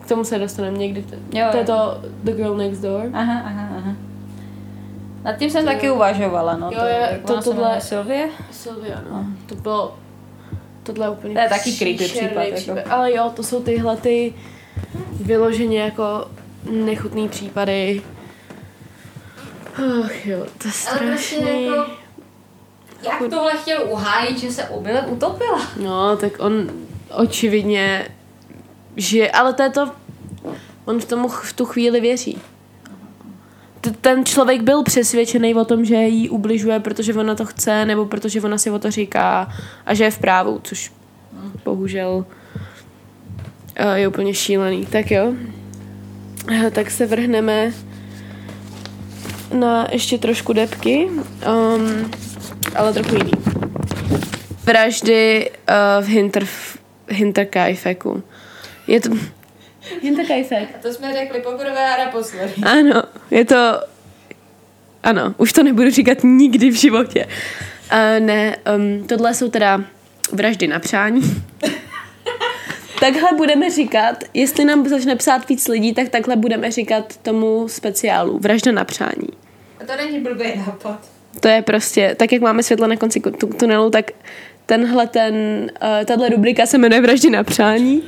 K 0.00 0.08
tomu 0.08 0.24
se 0.24 0.38
dostaneme 0.38 0.78
někdy. 0.78 1.02
T- 1.02 1.16
Jo, 1.32 1.46
to 1.50 1.56
je 1.56 1.64
to 1.64 2.00
The 2.24 2.32
Girl 2.32 2.56
Next 2.56 2.82
Door. 2.82 3.02
Aha, 3.12 3.40
aha, 3.44 3.68
aha. 3.78 3.92
Nad 5.24 5.32
tím 5.36 5.50
jsem 5.50 5.64
taky 5.64 5.90
uvažovala, 5.90 6.56
no. 6.56 6.66
Jo, 6.72 6.78
to, 6.80 6.86
je- 6.86 7.20
to 7.26 7.42
tohle- 7.42 7.62
jmenuje 7.62 7.80
Sylvie? 7.80 8.28
Sylvia, 8.50 9.00
no. 9.10 9.26
To 9.46 9.54
bylo... 9.54 9.96
Tohle 10.82 11.06
je 11.06 11.10
úplně 11.10 11.34
To 11.34 11.40
je 11.40 11.48
taky 11.48 11.72
creepy 11.72 12.04
případ, 12.04 12.42
jako. 12.42 12.90
Ale 12.90 13.12
jo, 13.14 13.32
to 13.36 13.42
jsou 13.42 13.62
tyhle 13.62 13.96
ty 13.96 14.34
vyloženě 15.20 15.80
jako 15.80 16.24
nechutný 16.70 17.28
případy. 17.28 18.02
Ach 20.04 20.26
jo, 20.26 20.46
to 20.58 20.68
je 20.68 20.72
strašný. 20.72 21.66
jako- 21.66 21.90
Jak 23.02 23.18
tohle 23.30 23.52
chtěl 23.56 23.82
uhájit, 23.90 24.38
že 24.38 24.52
se 24.52 24.64
obilem 24.64 25.04
utopila? 25.08 25.60
No, 25.82 26.16
tak 26.16 26.32
on 26.38 26.70
očividně 27.10 28.08
žije, 28.96 29.30
ale 29.30 29.52
to 29.52 29.62
je 29.62 29.70
to, 29.70 29.90
on 30.84 31.00
v 31.00 31.04
tomu 31.04 31.28
v 31.28 31.52
tu 31.52 31.64
chvíli 31.64 32.00
věří. 32.00 32.38
Ten 34.00 34.24
člověk 34.24 34.62
byl 34.62 34.82
přesvědčený 34.82 35.54
o 35.54 35.64
tom, 35.64 35.84
že 35.84 35.94
jí 35.94 36.28
ubližuje, 36.30 36.80
protože 36.80 37.14
ona 37.14 37.34
to 37.34 37.44
chce, 37.46 37.84
nebo 37.84 38.06
protože 38.06 38.40
ona 38.40 38.58
si 38.58 38.70
o 38.70 38.78
to 38.78 38.90
říká 38.90 39.48
a 39.86 39.94
že 39.94 40.04
je 40.04 40.10
v 40.10 40.18
právu, 40.18 40.60
což 40.64 40.92
bohužel 41.64 42.24
eh, 43.76 43.98
je 43.98 44.08
úplně 44.08 44.34
šílený. 44.34 44.86
Tak 44.86 45.10
jo, 45.10 45.32
Eh, 46.52 46.70
tak 46.70 46.90
se 46.90 47.06
vrhneme 47.06 47.72
na 49.52 49.88
ještě 49.92 50.18
trošku 50.18 50.52
depky, 50.52 51.06
um, 51.06 52.10
ale 52.74 52.92
trochu 52.92 53.14
jiný 53.14 53.32
vraždy 54.64 55.50
uh, 55.50 56.04
v 56.04 56.08
Hinter, 56.08 56.46
Hinterkaifeku. 57.08 58.22
Je 58.86 59.00
to... 59.00 59.10
Hinterkaifek. 60.02 60.78
To 60.82 60.92
jsme 60.92 61.12
řekli 61.12 61.40
poprvé 61.40 61.94
a 61.94 62.04
naposledy. 62.04 62.52
Ano, 62.62 63.02
je 63.30 63.44
to... 63.44 63.80
Ano, 65.02 65.34
už 65.36 65.52
to 65.52 65.62
nebudu 65.62 65.90
říkat 65.90 66.18
nikdy 66.24 66.70
v 66.70 66.74
životě. 66.74 67.26
Uh, 67.26 68.26
ne, 68.26 68.56
um, 68.76 69.06
tohle 69.06 69.34
jsou 69.34 69.50
teda 69.50 69.84
vraždy 70.32 70.66
na 70.66 70.78
přání. 70.78 71.22
takhle 73.04 73.32
budeme 73.36 73.70
říkat, 73.70 74.24
jestli 74.34 74.64
nám 74.64 74.88
začne 74.88 75.16
psát 75.16 75.48
víc 75.48 75.68
lidí, 75.68 75.94
tak 75.94 76.08
takhle 76.08 76.36
budeme 76.36 76.70
říkat 76.70 77.16
tomu 77.16 77.68
speciálu. 77.68 78.38
Vražda 78.38 78.72
na 78.72 78.84
přání. 78.84 79.28
A 79.80 79.84
to 79.86 79.96
není 79.96 80.20
blbý 80.20 80.44
nápad. 80.56 81.08
To 81.40 81.48
je 81.48 81.62
prostě, 81.62 82.14
tak 82.18 82.32
jak 82.32 82.42
máme 82.42 82.62
světlo 82.62 82.86
na 82.86 82.96
konci 82.96 83.20
tu- 83.20 83.46
tunelu, 83.46 83.90
tak 83.90 84.10
tenhle 84.66 85.06
ten, 85.06 85.34
uh, 85.82 86.04
tahle 86.04 86.28
rubrika 86.28 86.66
se 86.66 86.78
jmenuje 86.78 87.00
Vraždy 87.00 87.30
na 87.30 87.44
přání. 87.44 88.02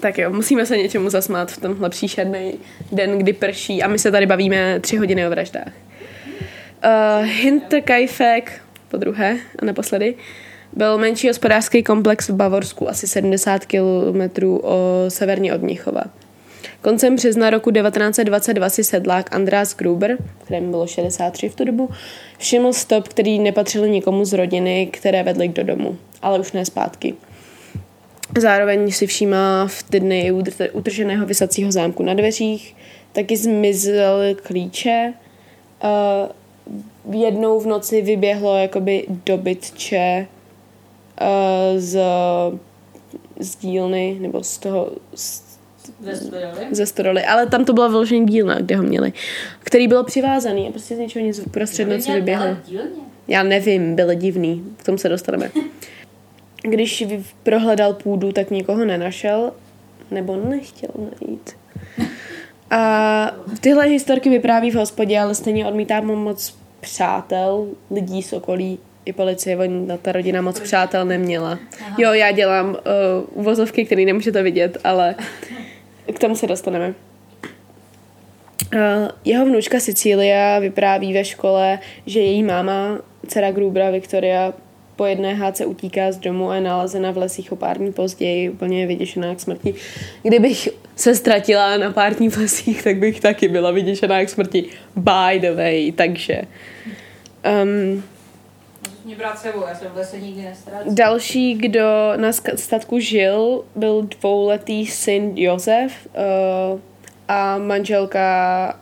Tak 0.00 0.18
jo, 0.18 0.32
musíme 0.32 0.66
se 0.66 0.76
něčemu 0.76 1.10
zasmát 1.10 1.52
v 1.52 1.60
tomhle 1.60 1.90
příšerný 1.90 2.54
den, 2.92 3.18
kdy 3.18 3.32
prší 3.32 3.82
a 3.82 3.88
my 3.88 3.98
se 3.98 4.10
tady 4.10 4.26
bavíme 4.26 4.80
tři 4.80 4.96
hodiny 4.96 5.26
o 5.26 5.30
vraždách. 5.30 5.72
Uh, 6.84 7.26
Hinterkaifeck, 7.26 8.50
po 8.88 8.96
druhé 8.96 9.36
a 9.58 9.64
naposledy, 9.64 10.14
byl 10.76 10.98
menší 10.98 11.28
hospodářský 11.28 11.82
komplex 11.82 12.28
v 12.28 12.34
Bavorsku, 12.34 12.88
asi 12.88 13.06
70 13.06 13.66
km 13.66 14.46
o 14.62 15.04
severně 15.08 15.54
od 15.54 15.62
Mnichova. 15.62 16.02
Koncem 16.82 17.16
března 17.16 17.50
roku 17.50 17.70
1922 17.70 18.68
si 18.68 18.84
sedlák 18.84 19.34
András 19.34 19.76
Gruber, 19.76 20.16
kterému 20.44 20.70
bylo 20.70 20.86
63 20.86 21.48
v 21.48 21.54
tu 21.54 21.64
dobu, 21.64 21.90
všiml 22.38 22.72
stop, 22.72 23.08
který 23.08 23.38
nepatřil 23.38 23.88
nikomu 23.88 24.24
z 24.24 24.32
rodiny, 24.32 24.88
které 24.92 25.22
vedly 25.22 25.48
do 25.48 25.64
domu, 25.64 25.96
ale 26.22 26.38
už 26.38 26.52
ne 26.52 26.64
zpátky. 26.64 27.14
Zároveň 28.38 28.92
si 28.92 29.06
všímá 29.06 29.66
v 29.66 29.82
ty 29.82 30.00
dny 30.00 30.32
utrženého 30.72 31.26
vysacího 31.26 31.72
zámku 31.72 32.02
na 32.02 32.14
dveřích, 32.14 32.76
taky 33.12 33.36
zmizel 33.36 34.20
klíče. 34.42 35.12
Uh, 37.04 37.14
jednou 37.14 37.60
v 37.60 37.66
noci 37.66 38.02
vyběhlo 38.02 38.56
jakoby 38.56 39.06
dobytče 39.08 40.26
z, 41.76 41.98
z 43.40 43.56
dílny, 43.56 44.16
nebo 44.20 44.42
z 44.42 44.58
toho, 44.58 44.90
z, 45.14 45.46
ze 46.70 46.86
stodoly, 46.86 47.24
ale 47.24 47.46
tam 47.46 47.64
to 47.64 47.72
byla 47.72 47.88
vyložený 47.88 48.26
dílna, 48.26 48.54
kde 48.58 48.76
ho 48.76 48.82
měli, 48.82 49.12
který 49.60 49.88
byl 49.88 50.04
přivázaný 50.04 50.68
a 50.68 50.70
prostě 50.70 50.96
z 50.96 50.98
něčeho 50.98 51.26
nic 51.26 51.40
prostřed 51.50 51.84
noci 51.84 52.12
vyběhl. 52.12 52.56
Já 53.28 53.42
nevím, 53.42 53.94
byl 53.94 54.14
divný, 54.14 54.64
k 54.76 54.84
tomu 54.84 54.98
se 54.98 55.08
dostaneme. 55.08 55.50
Když 56.62 57.04
prohledal 57.42 57.92
půdu, 57.92 58.32
tak 58.32 58.50
nikoho 58.50 58.84
nenašel, 58.84 59.52
nebo 60.10 60.36
nechtěl 60.36 60.90
najít. 60.96 61.50
A 62.70 63.30
tyhle 63.60 63.86
historky 63.86 64.30
vypráví 64.30 64.70
v 64.70 64.74
hospodě, 64.74 65.20
ale 65.20 65.34
stejně 65.34 65.66
odmítá 65.66 66.00
mu 66.00 66.16
moc 66.16 66.56
přátel, 66.80 67.66
lidí 67.90 68.22
z 68.22 68.32
okolí 68.32 68.78
i 69.06 69.12
policie, 69.12 69.56
oni, 69.56 69.86
ta 70.02 70.12
rodina 70.12 70.40
moc 70.42 70.60
přátel 70.60 71.04
neměla. 71.04 71.58
Jo, 71.98 72.12
já 72.12 72.32
dělám 72.32 72.70
uh, 72.70 72.76
uvozovky, 73.30 73.84
které 73.84 74.04
nemůžete 74.04 74.42
vidět, 74.42 74.78
ale 74.84 75.14
k 76.14 76.18
tomu 76.18 76.36
se 76.36 76.46
dostaneme. 76.46 76.94
Uh, 78.74 78.80
jeho 79.24 79.44
vnučka 79.46 79.80
Sicília 79.80 80.58
vypráví 80.58 81.12
ve 81.12 81.24
škole, 81.24 81.78
že 82.06 82.20
její 82.20 82.42
máma, 82.42 82.98
dcera 83.26 83.50
Grubera 83.50 83.90
Victoria, 83.90 84.52
po 84.96 85.04
jedné 85.04 85.34
hádce 85.34 85.66
utíká 85.66 86.12
z 86.12 86.16
domu 86.16 86.50
a 86.50 86.54
je 86.54 86.60
nalezena 86.60 87.10
v 87.10 87.16
lesích 87.18 87.52
o 87.52 87.56
pár 87.56 87.78
dní 87.78 87.92
později, 87.92 88.50
úplně 88.50 88.86
vyděšená 88.86 89.34
k 89.34 89.40
smrti. 89.40 89.74
Kdybych 90.22 90.68
se 90.96 91.14
ztratila 91.14 91.76
na 91.76 91.92
pár 91.92 92.14
dní 92.14 92.28
v 92.28 92.36
lesích, 92.36 92.82
tak 92.82 92.96
bych 92.96 93.20
taky 93.20 93.48
byla 93.48 93.70
vyděšená 93.70 94.24
k 94.24 94.28
smrti. 94.28 94.64
By 94.96 95.40
the 95.40 95.52
way, 95.52 95.92
takže... 95.92 96.42
Um, 97.62 98.02
mě 99.06 99.16
brát 99.16 99.38
sebou, 99.38 99.60
já 99.68 99.74
jsem 99.74 99.88
v 99.92 99.96
lese 99.96 100.18
nikdy 100.18 100.42
nestrácel. 100.42 100.94
Další, 100.94 101.54
kdo 101.54 102.12
na 102.16 102.32
statku 102.32 102.98
žil, 102.98 103.64
byl 103.76 104.02
dvouletý 104.02 104.86
syn 104.86 105.32
Josef 105.34 106.06
uh, 106.06 106.80
a 107.28 107.58
manželka 107.58 108.80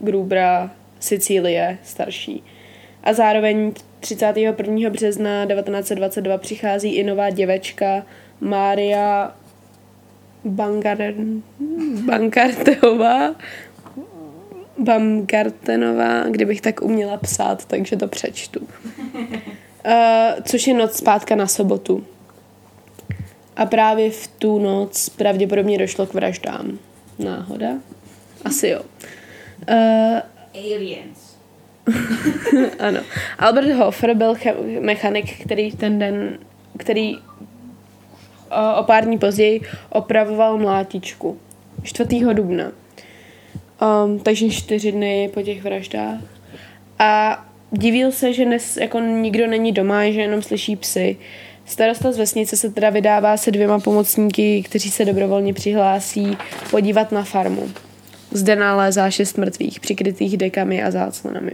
Grubra 0.00 0.70
Sicílie 1.00 1.78
starší. 1.82 2.42
A 3.04 3.12
zároveň 3.12 3.72
31. 4.00 4.90
března 4.90 5.46
1922 5.46 6.38
přichází 6.38 6.94
i 6.94 7.04
nová 7.04 7.30
děvečka 7.30 8.06
Mária 8.40 9.34
Bangar... 10.44 10.98
Bamgartenová, 14.78 16.24
kdybych 16.24 16.60
tak 16.60 16.82
uměla 16.82 17.16
psát, 17.16 17.64
takže 17.64 17.96
to 17.96 18.08
přečtu. 18.08 18.60
Uh, 18.60 19.92
což 20.44 20.66
je 20.66 20.74
noc 20.74 20.96
zpátka 20.96 21.34
na 21.34 21.46
sobotu. 21.46 22.06
A 23.56 23.66
právě 23.66 24.10
v 24.10 24.26
tu 24.26 24.58
noc 24.58 25.08
pravděpodobně 25.08 25.78
došlo 25.78 26.06
k 26.06 26.14
vraždám. 26.14 26.78
Náhoda? 27.18 27.68
Asi 28.44 28.68
jo. 28.68 28.80
Uh, 29.70 30.20
Aliens. 30.54 31.36
ano. 32.78 33.00
Albert 33.38 33.70
Hofer 33.70 34.14
byl 34.14 34.34
mechanik, 34.80 35.42
který 35.44 35.72
ten 35.72 35.98
den, 35.98 36.38
který 36.78 37.18
o, 38.50 38.80
o 38.80 38.82
pár 38.84 39.04
dní 39.04 39.18
později 39.18 39.60
opravoval 39.90 40.58
mlátičku. 40.58 41.38
4. 41.82 42.24
dubna. 42.32 42.72
Um, 44.04 44.18
takže 44.18 44.50
čtyři 44.50 44.92
dny 44.92 45.30
po 45.34 45.42
těch 45.42 45.62
vraždách. 45.62 46.20
A 46.98 47.44
divil 47.70 48.12
se, 48.12 48.32
že 48.32 48.44
nes, 48.44 48.76
jako 48.76 49.00
nikdo 49.00 49.46
není 49.46 49.72
doma, 49.72 50.10
že 50.10 50.20
jenom 50.20 50.42
slyší 50.42 50.76
psy. 50.76 51.16
Starosta 51.66 52.12
z 52.12 52.18
vesnice 52.18 52.56
se 52.56 52.70
teda 52.70 52.90
vydává 52.90 53.36
se 53.36 53.50
dvěma 53.50 53.78
pomocníky, 53.78 54.62
kteří 54.62 54.90
se 54.90 55.04
dobrovolně 55.04 55.54
přihlásí 55.54 56.36
podívat 56.70 57.12
na 57.12 57.24
farmu. 57.24 57.68
Zde 58.30 58.56
nalézá 58.56 59.10
šest 59.10 59.38
mrtvých, 59.38 59.80
přikrytých 59.80 60.36
dekami 60.36 60.82
a 60.82 60.90
záclonami. 60.90 61.52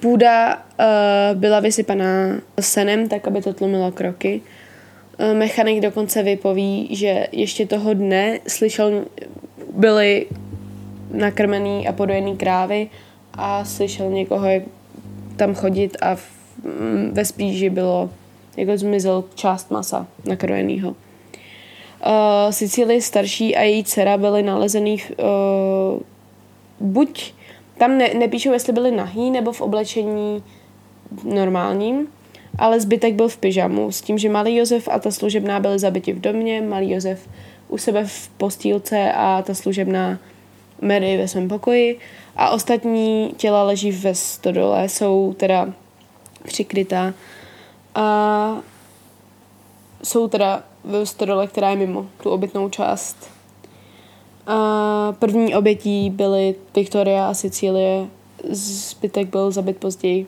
Půda 0.00 0.56
uh, 0.56 1.40
byla 1.40 1.60
vysypaná 1.60 2.40
senem, 2.60 3.08
tak 3.08 3.28
aby 3.28 3.42
to 3.42 3.52
tlumilo 3.52 3.92
kroky. 3.92 4.40
Uh, 5.18 5.38
mechanik 5.38 5.80
dokonce 5.80 6.22
vypoví, 6.22 6.88
že 6.90 7.26
ještě 7.32 7.66
toho 7.66 7.94
dne 7.94 8.38
slyšel, 8.48 9.04
byly 9.74 10.26
nakrmený 11.10 11.88
a 11.88 11.92
podojený 11.92 12.36
krávy 12.36 12.90
a 13.34 13.64
slyšel 13.64 14.10
někoho 14.10 14.46
jak 14.46 14.62
tam 15.36 15.54
chodit 15.54 15.96
a 16.00 16.14
v, 16.14 16.24
mm, 16.64 17.10
ve 17.12 17.24
spíži 17.24 17.70
bylo, 17.70 18.10
jako 18.56 18.76
zmizel 18.76 19.24
část 19.34 19.70
masa 19.70 20.06
nakrojenýho. 20.24 20.88
Uh, 20.90 22.50
Sicílie 22.50 23.02
starší 23.02 23.56
a 23.56 23.62
její 23.62 23.84
dcera 23.84 24.16
byly 24.16 24.42
nalezený 24.42 24.98
v, 24.98 25.10
uh, 25.10 26.00
buď 26.80 27.32
tam 27.78 27.98
ne, 27.98 28.14
nepíšou, 28.14 28.52
jestli 28.52 28.72
byly 28.72 28.90
nahý 28.90 29.30
nebo 29.30 29.52
v 29.52 29.60
oblečení 29.60 30.42
normálním, 31.24 32.08
ale 32.58 32.80
zbytek 32.80 33.14
byl 33.14 33.28
v 33.28 33.36
pyžamu, 33.36 33.92
s 33.92 34.00
tím, 34.00 34.18
že 34.18 34.28
malý 34.28 34.56
Josef 34.56 34.88
a 34.88 34.98
ta 34.98 35.10
služebná 35.10 35.60
byly 35.60 35.78
zabiti 35.78 36.12
v 36.12 36.20
domě, 36.20 36.60
malý 36.60 36.90
Josef 36.90 37.28
u 37.68 37.78
sebe 37.78 38.04
v 38.04 38.28
postýlce 38.28 39.12
a 39.12 39.42
ta 39.42 39.54
služebná 39.54 40.18
Mary 40.80 41.16
ve 41.16 41.28
svém 41.28 41.48
pokoji 41.48 41.98
a 42.36 42.50
ostatní 42.50 43.34
těla 43.36 43.62
leží 43.62 43.92
ve 43.92 44.14
stodole, 44.14 44.88
jsou 44.88 45.34
teda 45.36 45.72
přikrytá 46.44 47.14
a 47.94 48.56
jsou 50.02 50.28
teda 50.28 50.62
ve 50.84 51.06
stodole, 51.06 51.46
která 51.46 51.70
je 51.70 51.76
mimo 51.76 52.06
tu 52.22 52.30
obytnou 52.30 52.68
část. 52.68 53.30
A 54.46 55.14
první 55.18 55.54
obětí 55.54 56.10
byly 56.10 56.54
Viktoria 56.74 57.28
a 57.28 57.34
Sicílie, 57.34 58.06
zbytek 58.50 59.28
byl 59.28 59.50
zabit 59.50 59.76
později. 59.76 60.26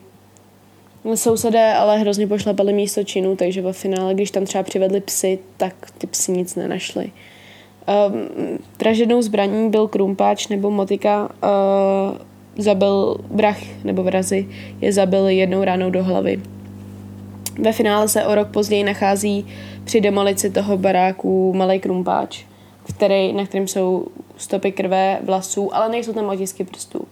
Sousedé 1.15 1.73
ale 1.73 1.97
hrozně 1.97 2.27
pošlapali 2.27 2.73
místo 2.73 3.03
činu, 3.03 3.35
takže 3.35 3.61
ve 3.61 3.73
finále, 3.73 4.13
když 4.13 4.31
tam 4.31 4.45
třeba 4.45 4.63
přivedli 4.63 5.01
psy, 5.01 5.39
tak 5.57 5.91
ty 5.97 6.07
psy 6.07 6.31
nic 6.31 6.55
nenašli. 6.55 7.11
Um, 7.87 8.27
vražednou 8.79 9.21
zbraní 9.21 9.69
byl 9.69 9.87
krumpáč 9.87 10.47
nebo 10.47 10.71
motika, 10.71 11.29
uh, 11.43 12.17
zabil 12.57 13.17
vrah 13.31 13.57
nebo 13.83 14.03
vrazy, 14.03 14.47
je 14.81 14.93
zabil 14.93 15.27
jednou 15.27 15.63
ránou 15.63 15.89
do 15.89 16.03
hlavy. 16.03 16.41
Ve 17.59 17.71
finále 17.71 18.07
se 18.07 18.25
o 18.25 18.35
rok 18.35 18.47
později 18.47 18.83
nachází 18.83 19.47
při 19.83 20.01
demolici 20.01 20.49
toho 20.49 20.77
baráku 20.77 21.53
malý 21.53 21.79
krumpáč, 21.79 22.45
který, 22.95 23.33
na 23.33 23.45
kterém 23.45 23.67
jsou 23.67 24.07
stopy 24.37 24.71
krve, 24.71 25.19
vlasů, 25.23 25.75
ale 25.75 25.89
nejsou 25.89 26.13
tam 26.13 26.29
otisky 26.29 26.63
prstů. 26.63 27.07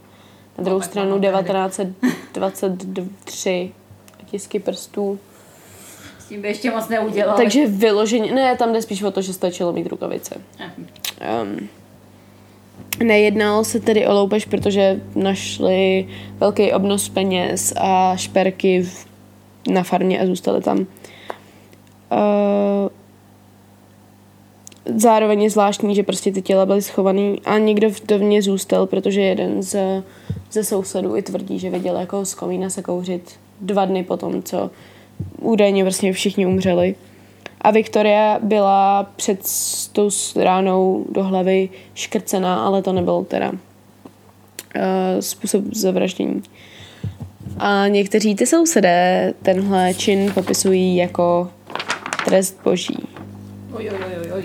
Na 0.57 0.63
druhou 0.63 0.79
no, 0.79 0.86
stranu 0.86 1.19
1923 1.19 3.71
otisky 4.23 4.60
prstů 4.60 5.19
tím 6.31 6.41
by 6.41 6.47
ještě 6.47 6.71
moc 6.71 6.89
neudělal. 6.89 7.37
Takže 7.37 7.67
vyloženě, 7.67 8.35
ne, 8.35 8.55
tam 8.55 8.73
jde 8.73 8.81
spíš 8.81 9.03
o 9.03 9.11
to, 9.11 9.21
že 9.21 9.33
stačilo 9.33 9.73
mít 9.73 9.87
rukavice. 9.87 10.41
Um, 11.43 11.69
nejednalo 13.03 13.63
se 13.63 13.79
tedy 13.79 14.07
o 14.07 14.13
loupež, 14.13 14.45
protože 14.45 15.01
našli 15.15 16.07
velký 16.37 16.73
obnos 16.73 17.09
peněz 17.09 17.73
a 17.77 18.15
šperky 18.15 18.83
v, 18.83 19.05
na 19.67 19.83
farmě 19.83 20.19
a 20.19 20.25
zůstali 20.25 20.61
tam. 20.61 20.77
Uh, 20.79 20.85
zároveň 24.95 25.43
je 25.43 25.49
zvláštní, 25.49 25.95
že 25.95 26.03
prostě 26.03 26.31
ty 26.31 26.41
těla 26.41 26.65
byly 26.65 26.81
schovaný 26.81 27.41
a 27.45 27.57
někdo 27.57 27.89
v 27.89 28.05
dovně 28.07 28.41
zůstal, 28.41 28.87
protože 28.87 29.21
jeden 29.21 29.63
z, 29.63 30.03
ze 30.51 30.63
sousedů 30.63 31.15
i 31.15 31.21
tvrdí, 31.21 31.59
že 31.59 31.69
viděl 31.69 31.95
jako 31.95 32.25
z 32.25 32.33
komína 32.33 32.69
se 32.69 32.81
kouřit 32.81 33.31
dva 33.61 33.85
dny 33.85 34.03
potom, 34.03 34.43
co 34.43 34.69
údajně 35.39 35.84
vlastně 35.84 36.13
všichni 36.13 36.45
umřeli. 36.45 36.95
A 37.62 37.71
Viktoria 37.71 38.39
byla 38.43 39.10
před 39.15 39.39
tou 39.91 40.10
ránou 40.36 41.05
do 41.10 41.23
hlavy 41.23 41.69
škrcená, 41.93 42.65
ale 42.65 42.81
to 42.81 42.93
nebyl 42.93 43.23
teda 43.23 43.51
uh, 43.51 43.60
způsob 45.19 45.63
zavraždění. 45.71 46.41
A 47.57 47.88
někteří 47.88 48.36
ty 48.36 48.47
sousedé 48.47 49.34
tenhle 49.41 49.93
čin 49.93 50.31
popisují 50.34 50.95
jako 50.95 51.49
trest 52.25 52.60
boží. 52.63 52.97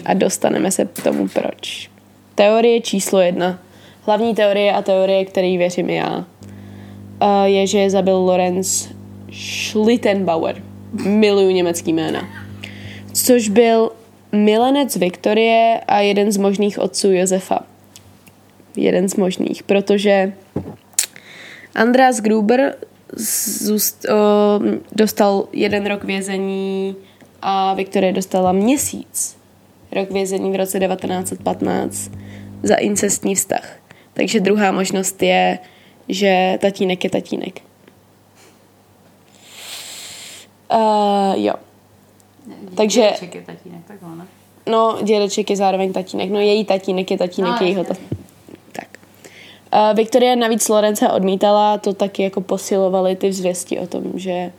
A 0.04 0.14
dostaneme 0.14 0.70
se 0.70 0.84
k 0.84 1.02
tomu 1.02 1.28
proč. 1.28 1.90
Teorie 2.34 2.80
číslo 2.80 3.20
jedna. 3.20 3.58
Hlavní 4.02 4.34
teorie 4.34 4.72
a 4.72 4.82
teorie, 4.82 5.24
který 5.24 5.58
věřím 5.58 5.90
já, 5.90 6.16
uh, 6.16 6.24
je, 7.44 7.66
že 7.66 7.90
zabil 7.90 8.16
Lorenz 8.16 8.95
Schlittenbauer. 9.32 10.62
Miluju 11.06 11.50
německý 11.50 11.92
jména. 11.92 12.28
Což 13.12 13.48
byl 13.48 13.90
milenec 14.32 14.96
Viktorie 14.96 15.80
a 15.86 16.00
jeden 16.00 16.32
z 16.32 16.36
možných 16.36 16.78
otců 16.78 17.12
Josefa. 17.12 17.60
Jeden 18.76 19.08
z 19.08 19.16
možných, 19.16 19.62
protože 19.62 20.32
Andreas 21.74 22.20
Gruber 22.20 22.76
zůst, 23.16 24.04
o, 24.04 24.14
dostal 24.92 25.48
jeden 25.52 25.86
rok 25.86 26.04
vězení 26.04 26.96
a 27.42 27.74
Viktorie 27.74 28.12
dostala 28.12 28.52
měsíc 28.52 29.36
rok 29.92 30.10
vězení 30.10 30.52
v 30.52 30.56
roce 30.56 30.80
1915 30.80 32.10
za 32.62 32.74
incestní 32.74 33.34
vztah. 33.34 33.78
Takže 34.12 34.40
druhá 34.40 34.72
možnost 34.72 35.22
je, 35.22 35.58
že 36.08 36.58
tatínek 36.60 37.04
je 37.04 37.10
tatínek. 37.10 37.65
Uh, 40.76 41.34
jo. 41.34 41.54
Takže... 42.74 43.00
Dědeček 43.00 43.34
je 43.34 43.42
tatínek, 43.42 43.80
tak 43.86 44.02
ne? 44.02 44.26
No, 44.66 44.98
dědeček 45.02 45.50
je 45.50 45.56
zároveň 45.56 45.92
tatínek. 45.92 46.30
No, 46.30 46.40
její 46.40 46.64
tatínek 46.64 47.10
je 47.10 47.18
tatínek 47.18 47.60
no, 47.60 47.66
jejího 47.66 47.84
tatínek. 47.84 48.18
Tak. 48.72 48.88
Uh, 49.74 49.96
Viktoria 49.96 50.34
navíc 50.34 50.68
Lorence 50.68 51.08
odmítala, 51.08 51.78
to 51.78 51.94
taky 51.94 52.22
jako 52.22 52.40
posilovali 52.40 53.16
ty 53.16 53.32
zvěsti 53.32 53.78
o 53.78 53.86
tom, 53.86 54.04
že 54.14 54.52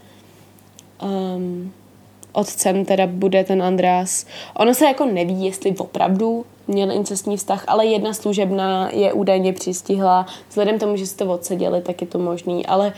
um, 1.01 1.73
otcem 2.31 2.85
teda 2.85 3.07
bude 3.07 3.43
ten 3.43 3.63
András. 3.63 4.25
Ono 4.55 4.73
se 4.73 4.85
jako 4.85 5.05
neví, 5.05 5.45
jestli 5.45 5.75
opravdu 5.77 6.45
měl 6.67 6.91
incestní 6.91 7.37
vztah, 7.37 7.63
ale 7.67 7.85
jedna 7.85 8.13
služebná 8.13 8.89
je 8.93 9.13
údajně 9.13 9.53
přistihla. 9.53 10.25
Vzhledem 10.49 10.79
tomu, 10.79 10.97
že 10.97 11.15
to 11.15 11.25
odseděli, 11.25 11.81
tak 11.81 12.01
je 12.01 12.07
to 12.07 12.19
možný, 12.19 12.65
ale 12.65 12.93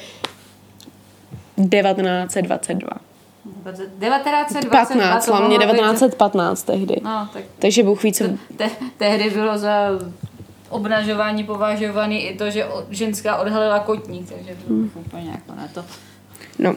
1922. 1.55 3.08
1922 3.63 4.69
15, 4.69 5.25
to 5.25 5.31
hlavně 5.31 5.59
mohlo 5.59 5.73
být- 5.73 5.79
1915 5.79 6.63
tehdy. 6.63 6.95
No, 7.03 7.29
tak 7.33 7.43
Takže 7.59 7.83
Bůh 7.83 8.03
ví, 8.03 8.13
co... 8.13 8.23
te, 8.57 8.69
tehdy 8.97 9.29
bylo 9.29 9.57
za 9.57 9.89
obnažování 10.69 11.43
považovaný 11.43 12.23
i 12.27 12.37
to, 12.37 12.49
že 12.49 12.65
ženská 12.89 13.37
odhalila 13.37 13.79
kotník, 13.79 14.29
takže 14.29 14.55
to 14.67 14.73
hmm. 14.73 14.91
úplně 14.95 15.29
jako 15.29 15.55
na 15.55 15.67
to. 15.73 15.85
No. 16.59 16.75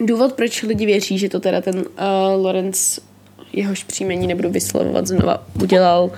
Důvod, 0.00 0.32
proč 0.32 0.62
lidi 0.62 0.86
věří, 0.86 1.18
že 1.18 1.28
to 1.28 1.40
teda 1.40 1.60
ten 1.60 1.78
uh, 1.78 1.84
Lorenz, 2.44 3.00
jehož 3.52 3.84
příjmení 3.84 4.26
nebudu 4.26 4.50
vyslovovat 4.50 5.06
znova, 5.06 5.42
udělal, 5.62 6.10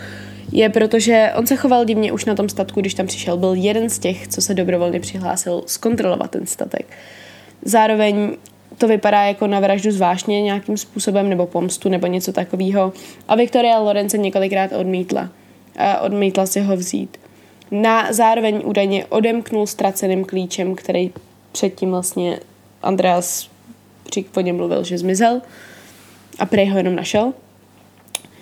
je 0.52 0.68
proto, 0.68 0.98
že 0.98 1.32
on 1.36 1.46
se 1.46 1.56
choval 1.56 1.84
divně 1.84 2.12
už 2.12 2.24
na 2.24 2.34
tom 2.34 2.48
statku, 2.48 2.80
když 2.80 2.94
tam 2.94 3.06
přišel. 3.06 3.36
Byl 3.36 3.54
jeden 3.54 3.90
z 3.90 3.98
těch, 3.98 4.28
co 4.28 4.42
se 4.42 4.54
dobrovolně 4.54 5.00
přihlásil 5.00 5.62
zkontrolovat 5.66 6.30
ten 6.30 6.46
statek. 6.46 6.86
Zároveň 7.62 8.36
to 8.82 8.88
vypadá 8.88 9.22
jako 9.22 9.46
na 9.46 9.60
vraždu 9.60 9.90
zvláštně 9.90 10.42
nějakým 10.42 10.76
způsobem, 10.76 11.28
nebo 11.28 11.46
pomstu, 11.46 11.88
nebo 11.88 12.06
něco 12.06 12.32
takového. 12.32 12.92
A 13.28 13.36
Viktoria 13.36 13.78
Lorence 13.78 14.18
několikrát 14.18 14.72
odmítla. 14.72 15.28
A 15.78 16.00
odmítla 16.00 16.46
si 16.46 16.60
ho 16.60 16.76
vzít. 16.76 17.16
Na 17.70 18.12
zároveň 18.12 18.62
údajně 18.64 19.06
odemknul 19.06 19.66
ztraceným 19.66 20.24
klíčem, 20.24 20.74
který 20.74 21.12
předtím 21.52 21.90
vlastně 21.90 22.40
Andreas 22.82 23.50
po 24.32 24.40
něm 24.40 24.56
mluvil, 24.56 24.84
že 24.84 24.98
zmizel. 24.98 25.40
A 26.38 26.46
prej 26.46 26.68
ho 26.68 26.78
jenom 26.78 26.96
našel. 26.96 27.32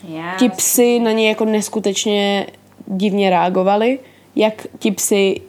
Já. 0.09 0.37
Ti 0.39 0.49
psi 0.49 0.99
na 0.99 1.13
něj 1.13 1.29
jako 1.29 1.45
neskutečně 1.45 2.47
divně 2.87 3.31
reagovali, 3.31 3.99
jak 4.37 4.67
ti 4.79 4.91
psi 4.91 5.41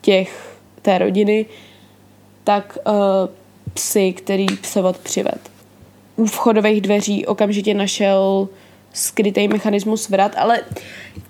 těch 0.00 0.58
té 0.82 0.98
rodiny, 0.98 1.46
tak 2.44 2.78
uh, 2.86 2.94
psy, 3.74 4.12
který 4.12 4.46
psovod 4.46 4.98
přived. 4.98 5.40
U 6.16 6.26
vchodových 6.26 6.80
dveří 6.80 7.26
okamžitě 7.26 7.74
našel 7.74 8.48
skrytý 8.92 9.48
mechanismus 9.48 10.08
vrat, 10.08 10.34
ale 10.36 10.60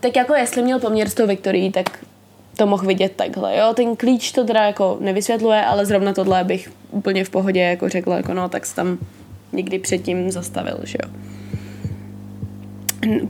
tak 0.01 0.17
jako 0.17 0.35
jestli 0.35 0.63
měl 0.63 0.81
poměr 0.81 1.09
s 1.09 1.15
tou 1.15 1.27
Viktorií, 1.27 1.73
tak 1.73 2.05
to 2.57 2.67
mohl 2.67 2.87
vidět 2.87 3.13
takhle, 3.17 3.57
jo. 3.57 3.75
Ten 3.75 3.97
klíč 3.97 4.33
to 4.33 4.45
teda 4.45 4.65
jako 4.65 4.97
nevysvětluje, 5.01 5.65
ale 5.65 5.87
zrovna 5.87 6.13
tohle 6.13 6.45
bych 6.45 6.73
úplně 6.91 7.25
v 7.25 7.31
pohodě 7.31 7.61
jako 7.61 7.89
řekla, 7.89 8.17
jako 8.17 8.35
no, 8.35 8.49
tak 8.49 8.67
se 8.67 8.75
tam 8.77 8.99
někdy 9.53 9.79
předtím 9.79 10.31
zastavil, 10.31 10.79
že 10.85 10.99
jo. 11.05 11.11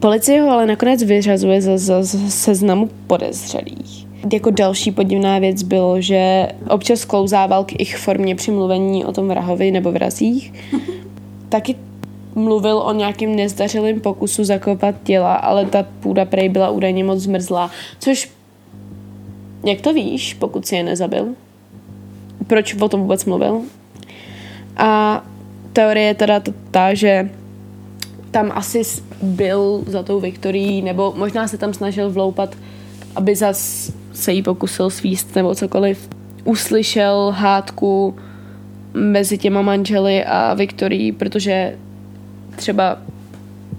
Policie 0.01 0.41
ho 0.41 0.51
ale 0.51 0.67
nakonec 0.67 1.03
vyřazuje 1.03 1.61
ze 1.63 2.05
seznamu 2.31 2.91
podezřelých. 3.07 4.08
Jako 4.33 4.51
další 4.51 4.93
podivná 4.93 5.39
věc 5.39 5.63
bylo, 5.63 6.01
že 6.01 6.49
občas 6.69 7.05
klouzával 7.05 7.65
k 7.65 7.81
ich 7.81 7.97
formě 7.97 8.35
při 8.35 8.51
mluvení 8.51 9.05
o 9.05 9.13
tom 9.13 9.29
vrahovi 9.29 9.71
nebo 9.71 9.93
vrazích. 9.93 10.53
Taky 11.49 11.75
mluvil 12.35 12.79
o 12.79 12.93
nějakým 12.93 13.37
nezdařilém 13.37 14.01
pokusu 14.01 14.45
zakopat 14.45 14.95
těla, 15.03 15.35
ale 15.35 15.67
ta 15.67 15.87
půda 16.01 16.25
prej 16.25 16.49
byla 16.49 16.71
údajně 16.71 17.05
moc 17.05 17.19
zmrzlá. 17.19 17.71
Což, 17.99 18.31
jak 19.65 19.81
to 19.81 19.93
víš, 19.93 20.35
pokud 20.35 20.67
si 20.67 20.77
je 20.77 20.83
nezabil? 20.83 21.29
Proč 22.47 22.75
o 22.75 22.89
tom 22.89 23.01
vůbec 23.01 23.25
mluvil? 23.25 23.61
A 24.77 25.23
teorie 25.73 26.07
je 26.07 26.15
teda 26.15 26.43
ta, 26.71 26.95
že 26.95 27.31
tam 28.31 28.53
asi 28.55 28.83
byl 29.23 29.83
za 29.87 30.03
tou 30.03 30.21
Viktorií, 30.21 30.83
nebo 30.83 31.15
možná 31.17 31.49
se 31.49 31.59
tam 31.59 31.75
snažil 31.75 32.11
vloupat, 32.11 32.57
aby 33.17 33.37
zas 33.37 33.93
se 34.19 34.33
jí 34.33 34.43
pokusil 34.43 34.91
svíst 34.91 35.37
nebo 35.37 35.55
cokoliv. 35.55 36.09
Uslyšel 36.45 37.35
hádku 37.37 38.17
mezi 38.95 39.39
těma 39.39 39.63
manželi 39.63 40.25
a 40.25 40.55
Viktorií, 40.55 41.13
protože 41.13 41.77
třeba 42.57 42.99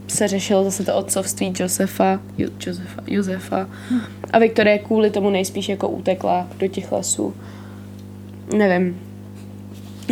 se 0.07 0.27
řešilo 0.27 0.63
zase 0.63 0.83
to 0.83 0.95
otcovství 0.95 1.53
Josefa, 1.59 2.19
jo, 2.37 2.49
Josefa, 2.65 3.01
Josefa. 3.07 3.69
A 4.33 4.39
Viktorie 4.39 4.79
kvůli 4.79 5.09
tomu 5.09 5.29
nejspíš 5.29 5.69
jako 5.69 5.87
utekla 5.87 6.47
do 6.59 6.67
těch 6.67 6.91
lesů. 6.91 7.33
Nevím. 8.57 8.99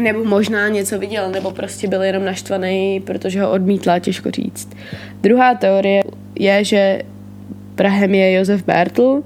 Nebo 0.01 0.23
možná 0.23 0.67
něco 0.67 0.99
viděl, 0.99 1.31
nebo 1.31 1.51
prostě 1.51 1.87
byl 1.87 2.03
jenom 2.03 2.25
naštvaný, 2.25 2.99
protože 2.99 3.41
ho 3.41 3.51
odmítla, 3.51 3.99
těžko 3.99 4.31
říct. 4.31 4.69
Druhá 5.21 5.55
teorie 5.55 6.03
je, 6.35 6.63
že 6.63 7.01
Prahem 7.75 8.15
je 8.15 8.33
Josef 8.33 8.65
Bertl, 8.65 9.23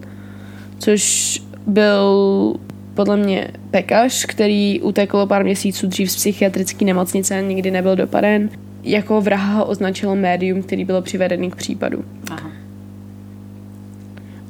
což 0.81 1.41
byl 1.67 2.55
podle 2.93 3.17
mě 3.17 3.47
pekař, 3.71 4.25
který 4.25 4.81
utekl 4.81 5.25
pár 5.25 5.43
měsíců 5.43 5.87
dřív 5.87 6.11
z 6.11 6.15
psychiatrické 6.15 6.85
nemocnice 6.85 7.37
a 7.37 7.41
nikdy 7.41 7.71
nebyl 7.71 7.95
dopaden. 7.95 8.49
Jako 8.83 9.21
vraha 9.21 9.53
ho 9.53 9.65
označilo 9.65 10.15
médium, 10.15 10.63
který 10.63 10.85
bylo 10.85 11.01
přivedený 11.01 11.51
k 11.51 11.55
případu. 11.55 12.05
Aha. 12.31 12.51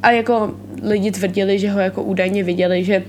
A 0.03 0.11
jako 0.11 0.53
lidi 0.81 1.11
tvrdili, 1.11 1.59
že 1.59 1.71
ho 1.71 1.79
jako 1.79 2.03
údajně 2.03 2.43
viděli, 2.43 2.83
že 2.83 3.03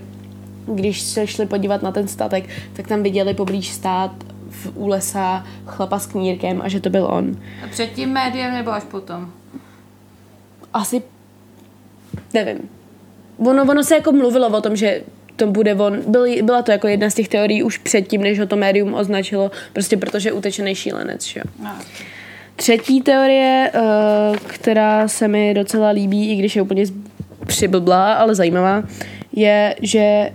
když 0.67 1.01
se 1.01 1.27
šli 1.27 1.47
podívat 1.47 1.83
na 1.83 1.93
ten 1.93 2.09
statek, 2.09 2.49
tak 2.73 2.89
tam 2.89 3.03
viděli 3.03 3.35
poblíž 3.35 3.69
stát 3.69 4.13
v 4.51 4.73
u 4.75 4.87
lesa 4.87 5.47
chlapa 5.67 5.99
s 5.99 6.07
knírkem 6.07 6.63
a 6.65 6.69
že 6.69 6.81
to 6.81 6.91
byl 6.91 7.07
on. 7.07 7.37
A 7.65 7.67
před 7.71 7.93
tím 7.93 8.09
médiem 8.09 8.55
nebo 8.55 8.71
až 8.71 8.83
potom? 8.83 9.31
Asi 10.73 11.03
nevím. 12.35 12.82
Ono, 13.47 13.63
ono 13.63 13.85
se 13.85 13.95
jako 13.95 14.13
mluvilo 14.13 14.49
o 14.49 14.61
tom, 14.61 14.77
že 14.77 15.03
to 15.37 15.47
bude 15.47 15.75
on. 15.75 15.99
Byl, 16.07 16.43
byla 16.43 16.63
to 16.63 16.73
jako 16.73 16.89
jedna 16.89 17.11
z 17.11 17.15
těch 17.15 17.29
teorií 17.29 17.63
už 17.63 17.79
předtím, 17.79 18.23
než 18.23 18.41
ho 18.41 18.47
to 18.47 18.57
médium 18.57 18.95
označilo, 18.95 19.51
prostě 19.73 19.97
protože 19.97 20.29
je 20.29 20.33
utečený 20.33 20.75
šílenec, 20.75 21.25
že 21.25 21.41
jo. 21.41 21.45
No. 21.63 21.71
Třetí 22.57 23.01
teorie, 23.01 23.71
eh, 23.75 23.81
která 24.47 25.09
se 25.09 25.29
mi 25.29 25.55
docela 25.55 25.91
líbí, 25.91 26.33
i 26.33 26.37
když 26.37 26.57
je 26.57 26.63
úplně 26.63 26.85
přiblblá, 27.47 28.13
ale 28.13 28.35
zajímavá, 28.35 28.83
je, 29.33 29.75
že 29.83 30.31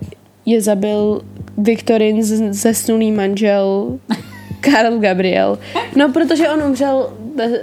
je 0.46 0.60
zabil 0.60 1.22
Viktorin 1.58 2.22
zesnulý 2.52 3.12
manžel 3.12 3.98
Karl 4.60 4.98
Gabriel. 4.98 5.58
No, 5.96 6.12
protože 6.12 6.48
on 6.48 6.62
umřel 6.62 7.12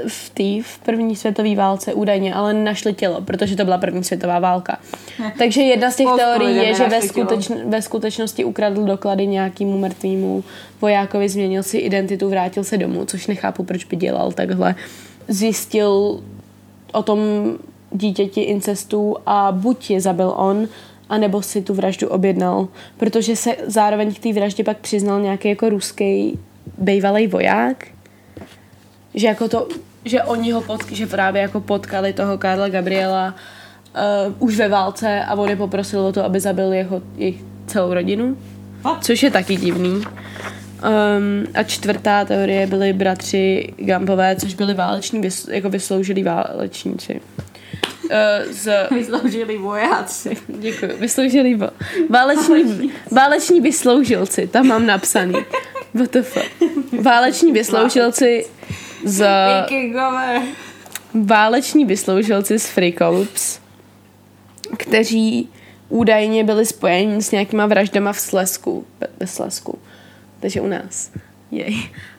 v 0.08 0.30
té 0.30 0.70
v 0.70 0.80
první 0.86 1.16
světové 1.16 1.56
válce 1.56 1.94
údajně, 1.94 2.34
ale 2.34 2.54
našli 2.54 2.94
tělo, 2.94 3.22
protože 3.22 3.56
to 3.56 3.66
byla 3.66 3.78
první 3.78 4.04
světová 4.04 4.40
válka. 4.40 4.80
Takže 5.38 5.62
jedna 5.62 5.92
z 5.92 5.96
těch 5.96 6.08
teorií 6.18 6.56
je, 6.56 6.74
že 6.74 6.84
ve, 6.84 6.90
nenašli 6.90 7.10
tělo. 7.10 7.28
skuteč, 7.28 7.52
ve 7.66 7.82
skutečnosti 7.82 8.44
ukradl 8.44 8.84
doklady 8.84 9.28
nějakému 9.28 9.78
mrtvému 9.78 10.44
vojákovi, 10.82 11.30
změnil 11.30 11.64
si 11.64 11.78
identitu, 11.78 12.30
vrátil 12.30 12.64
se 12.64 12.78
domů, 12.78 13.06
což 13.06 13.28
nechápu, 13.28 13.64
proč 13.64 13.86
by 13.86 13.96
dělal 13.96 14.32
takhle. 14.32 14.76
Zjistil 15.28 16.24
o 16.92 17.04
tom 17.04 17.20
dítěti 17.92 18.42
incestu 18.42 19.16
a 19.26 19.52
buď 19.52 19.90
je 19.90 20.02
zabil 20.02 20.34
on, 20.38 20.68
anebo 21.10 21.42
si 21.42 21.62
tu 21.62 21.74
vraždu 21.74 22.08
objednal, 22.08 22.68
protože 22.98 23.36
se 23.36 23.56
zároveň 23.66 24.14
k 24.14 24.20
té 24.20 24.34
vraždě 24.34 24.64
pak 24.64 24.78
přiznal 24.78 25.22
nějaký 25.22 25.50
jako 25.50 25.70
ruský 25.70 26.40
bývalý 26.78 27.28
voják, 27.28 27.88
že 29.16 29.28
jako 29.28 29.50
to, 29.50 29.68
že 30.06 30.24
oni 30.24 30.52
ho 30.52 30.62
potk, 30.62 30.92
že 30.92 31.08
právě 31.08 31.42
jako 31.42 31.62
potkali 31.62 32.14
toho 32.14 32.38
Karla 32.38 32.70
Gabriela 32.70 33.36
uh, 34.28 34.34
už 34.40 34.58
ve 34.58 34.68
válce 34.68 35.22
a 35.26 35.36
on 35.36 35.50
je 35.50 35.56
poprosil 35.56 36.00
o 36.00 36.14
to, 36.14 36.26
aby 36.26 36.40
zabil 36.40 36.74
jeho, 36.74 37.02
jejich 37.18 37.44
celou 37.68 37.94
rodinu. 37.94 38.38
Což 39.02 39.24
je 39.24 39.32
taky 39.32 39.56
divný. 39.56 39.96
Um, 39.96 41.48
a 41.54 41.64
čtvrtá 41.64 42.26
teorie 42.26 42.68
byly 42.68 42.94
bratři 42.94 43.74
Gampové, 43.78 44.36
což 44.36 44.54
byli 44.54 44.74
váleční, 44.74 45.22
vys, 45.22 45.48
jako 45.48 45.70
vysloužilí 45.70 46.24
válečníci. 46.24 47.22
Uh, 48.04 48.52
z, 48.52 48.88
Vysloužili 48.92 49.58
vojáci. 49.58 50.38
děkuji, 50.48 50.92
vysloužilí 51.00 51.56
va, 51.56 51.70
váleční, 52.10 52.92
váleční 53.12 53.62
vysloužilci, 53.62 54.48
tam 54.48 54.68
mám 54.68 54.86
napsaný. 54.86 55.36
WTF. 55.94 56.38
Váleční 57.02 57.52
vysloužilci 57.52 58.46
z 59.06 59.28
Vikingové. 59.62 60.42
váleční 61.14 61.86
vysloužilci 61.86 62.60
z 62.60 62.68
Free 62.70 62.94
Corps, 62.94 63.60
kteří 64.78 65.50
údajně 65.90 66.44
byli 66.44 66.66
spojeni 66.66 67.22
s 67.24 67.32
nějakýma 67.32 67.66
vraždama 67.66 68.14
v 68.14 68.20
Slesku, 68.20 68.86
ve- 69.20 69.28
Slesku, 69.28 69.80
takže 70.40 70.62
u 70.62 70.68
nás. 70.68 71.12
Jej. 71.52 71.76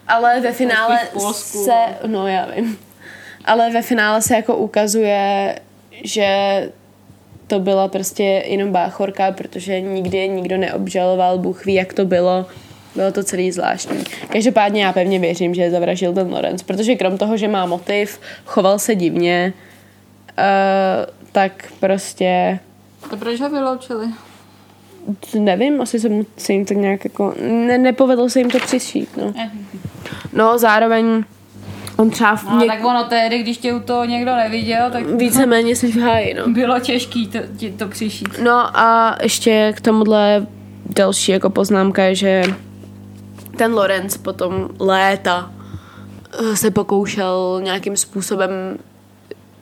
Ale 0.08 0.40
ve 0.40 0.52
finále 0.52 0.98
se, 1.32 1.72
no 2.06 2.28
já 2.28 2.46
vím, 2.56 2.78
ale 3.44 3.70
ve 3.70 3.82
finále 3.82 4.22
se 4.22 4.34
jako 4.34 4.56
ukazuje, 4.56 5.58
že 6.04 6.26
to 7.46 7.58
byla 7.60 7.88
prostě 7.88 8.22
jenom 8.22 8.72
báchorka, 8.72 9.32
protože 9.32 9.80
nikdy 9.80 10.28
nikdo 10.28 10.56
neobžaloval, 10.56 11.38
Bůh 11.38 11.64
ví, 11.64 11.74
jak 11.74 11.92
to 11.92 12.04
bylo. 12.04 12.46
Bylo 12.96 13.12
to 13.12 13.24
celý 13.24 13.52
zvláštní. 13.52 14.04
Každopádně 14.28 14.84
já 14.84 14.92
pevně 14.92 15.18
věřím, 15.18 15.54
že 15.54 15.62
je 15.62 15.70
zavraždil 15.70 16.12
ten 16.12 16.32
Lorenz, 16.32 16.62
protože 16.62 16.94
krom 16.94 17.18
toho, 17.18 17.36
že 17.36 17.48
má 17.48 17.66
motiv, 17.66 18.20
choval 18.46 18.78
se 18.78 18.94
divně, 18.94 19.52
uh, 20.38 20.44
tak 21.32 21.72
prostě 21.80 22.58
To 23.10 23.16
proč 23.16 23.40
ho 23.40 23.50
vyloučili? 23.50 24.06
nevím, 25.38 25.80
asi 25.80 26.00
se, 26.00 26.08
mu, 26.08 26.26
se 26.36 26.52
jim 26.52 26.64
tak 26.64 26.76
nějak 26.76 27.04
jako, 27.04 27.34
ne, 27.66 27.78
nepovedlo 27.78 28.30
se 28.30 28.38
jim 28.38 28.50
to 28.50 28.58
přišít, 28.58 29.16
no. 29.16 29.32
Eh. 29.38 29.50
No, 30.32 30.58
zároveň 30.58 31.24
on 31.96 32.10
třeba 32.10 32.36
v 32.36 32.44
No, 32.44 32.58
něk- 32.58 32.66
tak 32.66 32.84
ono 32.84 33.04
tehdy, 33.04 33.38
když 33.42 33.58
tě 33.58 33.74
u 33.74 33.80
toho 33.80 34.04
někdo 34.04 34.36
neviděl, 34.36 34.90
tak 34.90 35.06
víceméně 35.06 35.76
jsi 35.76 35.92
v 35.92 35.96
háji, 36.00 36.34
no. 36.34 36.48
bylo 36.48 36.80
těžký 36.80 37.26
to, 37.28 37.38
ti 37.56 37.70
to 37.72 37.88
přišít. 37.88 38.28
No 38.42 38.78
a 38.78 39.16
ještě 39.22 39.72
k 39.76 39.80
tomuhle 39.80 40.46
další 40.96 41.32
jako 41.32 41.50
poznámka 41.50 42.02
je, 42.02 42.14
že 42.14 42.42
ten 43.56 43.74
Lorenz 43.74 44.16
potom 44.16 44.68
léta 44.78 45.52
eh, 46.32 46.56
se 46.56 46.70
pokoušel 46.70 47.60
nějakým 47.64 47.96
způsobem 47.96 48.50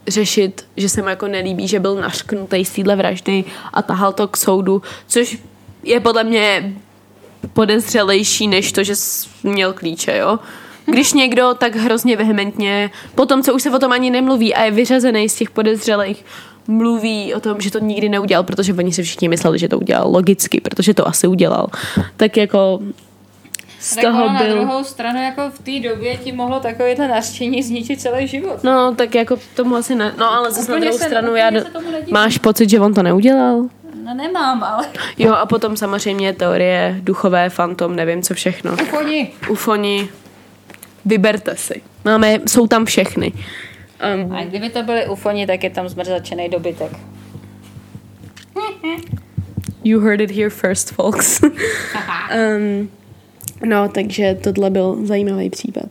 řešit, 0.08 0.66
že 0.76 0.88
se 0.88 1.02
mu 1.02 1.08
jako 1.08 1.28
nelíbí, 1.28 1.68
že 1.68 1.80
byl 1.80 1.94
našknutý 1.94 2.64
z 2.64 2.70
téhle 2.70 2.96
vraždy 2.96 3.44
a 3.72 3.82
tahal 3.82 4.12
to 4.12 4.28
k 4.28 4.36
soudu, 4.36 4.82
což 5.06 5.38
je 5.82 6.00
podle 6.00 6.24
mě 6.24 6.74
podezřelejší, 7.52 8.48
než 8.48 8.72
to, 8.72 8.84
že 8.84 8.94
měl 9.42 9.72
klíče, 9.72 10.16
jo? 10.16 10.38
Když 10.86 11.12
někdo 11.12 11.54
tak 11.58 11.76
hrozně 11.76 12.16
vehementně, 12.16 12.90
potom, 13.14 13.42
co 13.42 13.54
už 13.54 13.62
se 13.62 13.70
o 13.70 13.78
tom 13.78 13.92
ani 13.92 14.10
nemluví 14.10 14.54
a 14.54 14.64
je 14.64 14.70
vyřazený 14.70 15.28
z 15.28 15.34
těch 15.34 15.50
podezřelých, 15.50 16.24
mluví 16.66 17.34
o 17.34 17.40
tom, 17.40 17.60
že 17.60 17.70
to 17.70 17.78
nikdy 17.78 18.08
neudělal, 18.08 18.44
protože 18.44 18.74
oni 18.74 18.92
si 18.92 19.02
všichni 19.02 19.28
mysleli, 19.28 19.58
že 19.58 19.68
to 19.68 19.78
udělal 19.78 20.10
logicky, 20.10 20.60
protože 20.60 20.94
to 20.94 21.08
asi 21.08 21.26
udělal. 21.26 21.66
Tak 22.16 22.36
jako 22.36 22.80
z 23.80 23.94
Tak 23.94 24.04
toho 24.04 24.24
ono 24.24 24.32
na 24.32 24.42
byl... 24.42 24.54
druhou 24.58 24.84
stranu, 24.84 25.22
jako 25.22 25.50
v 25.50 25.58
té 25.58 25.88
době 25.88 26.16
ti 26.16 26.32
mohlo 26.32 26.60
takovéhle 26.60 27.08
nařčení 27.08 27.62
zničit 27.62 28.00
celý 28.00 28.26
život. 28.28 28.64
No, 28.64 28.94
tak 28.94 29.14
jako 29.14 29.36
tomu 29.56 29.76
asi 29.76 29.94
ne. 29.94 30.14
No, 30.18 30.30
ale 30.32 30.50
zase 30.52 30.72
na 30.72 30.78
druhou 30.78 30.98
se- 30.98 31.04
stranu, 31.04 31.34
já... 31.36 31.50
Do... 31.50 31.60
Máš 32.10 32.38
pocit, 32.38 32.70
že 32.70 32.80
on 32.80 32.94
to 32.94 33.02
neudělal? 33.02 33.62
No 34.04 34.14
nemám, 34.14 34.62
ale 34.64 34.86
Jo, 35.18 35.32
a 35.32 35.46
potom 35.46 35.76
samozřejmě 35.76 36.32
teorie 36.32 36.96
duchové, 37.02 37.50
fantom, 37.50 37.96
nevím 37.96 38.22
co 38.22 38.34
všechno. 38.34 38.76
oni. 38.98 39.32
Ufoni, 39.50 40.08
vyberte 41.04 41.56
si. 41.56 41.82
Máme, 42.04 42.38
jsou 42.48 42.66
tam 42.66 42.84
všechny. 42.84 43.32
Um, 44.24 44.32
A 44.36 44.44
kdyby 44.44 44.70
to 44.70 44.82
byly 44.82 45.06
ufoni, 45.08 45.46
tak 45.46 45.64
je 45.64 45.70
tam 45.70 45.88
zmrzačený 45.88 46.48
dobytek. 46.48 46.92
you 49.84 50.00
heard 50.00 50.20
it 50.20 50.30
here 50.30 50.50
first, 50.50 50.90
folks. 50.94 51.40
um, 51.42 52.90
no, 53.64 53.88
takže 53.88 54.38
tohle 54.44 54.70
byl 54.70 54.98
zajímavý 55.06 55.50
případ. 55.50 55.86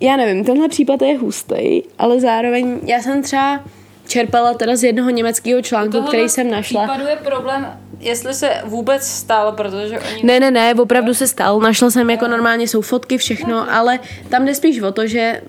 Já 0.00 0.16
nevím, 0.16 0.44
tenhle 0.44 0.68
případ 0.68 1.02
je 1.02 1.18
hustý, 1.18 1.82
ale 1.98 2.20
zároveň 2.20 2.80
já 2.86 3.00
jsem 3.00 3.22
třeba 3.22 3.64
čerpala 4.06 4.54
teda 4.54 4.76
z 4.76 4.84
jednoho 4.84 5.10
německého 5.10 5.62
článku, 5.62 6.02
který 6.02 6.28
jsem 6.28 6.50
našla. 6.50 6.86
případu 6.86 7.06
je 7.06 7.16
problém, 7.16 7.78
jestli 8.00 8.34
se 8.34 8.50
vůbec 8.64 9.06
stal, 9.06 9.52
protože 9.52 10.00
oni... 10.00 10.22
Ne, 10.24 10.40
ne, 10.40 10.50
ne, 10.50 10.74
opravdu 10.74 11.14
se 11.14 11.28
stal. 11.28 11.60
Našla 11.60 11.90
jsem 11.90 12.10
jako 12.10 12.28
normálně, 12.28 12.68
jsou 12.68 12.80
fotky, 12.80 13.18
všechno, 13.18 13.72
ale 13.72 13.98
tam 14.28 14.44
jde 14.44 14.54
spíš 14.54 14.80
o 14.80 14.92
to, 14.92 15.06
že 15.06 15.42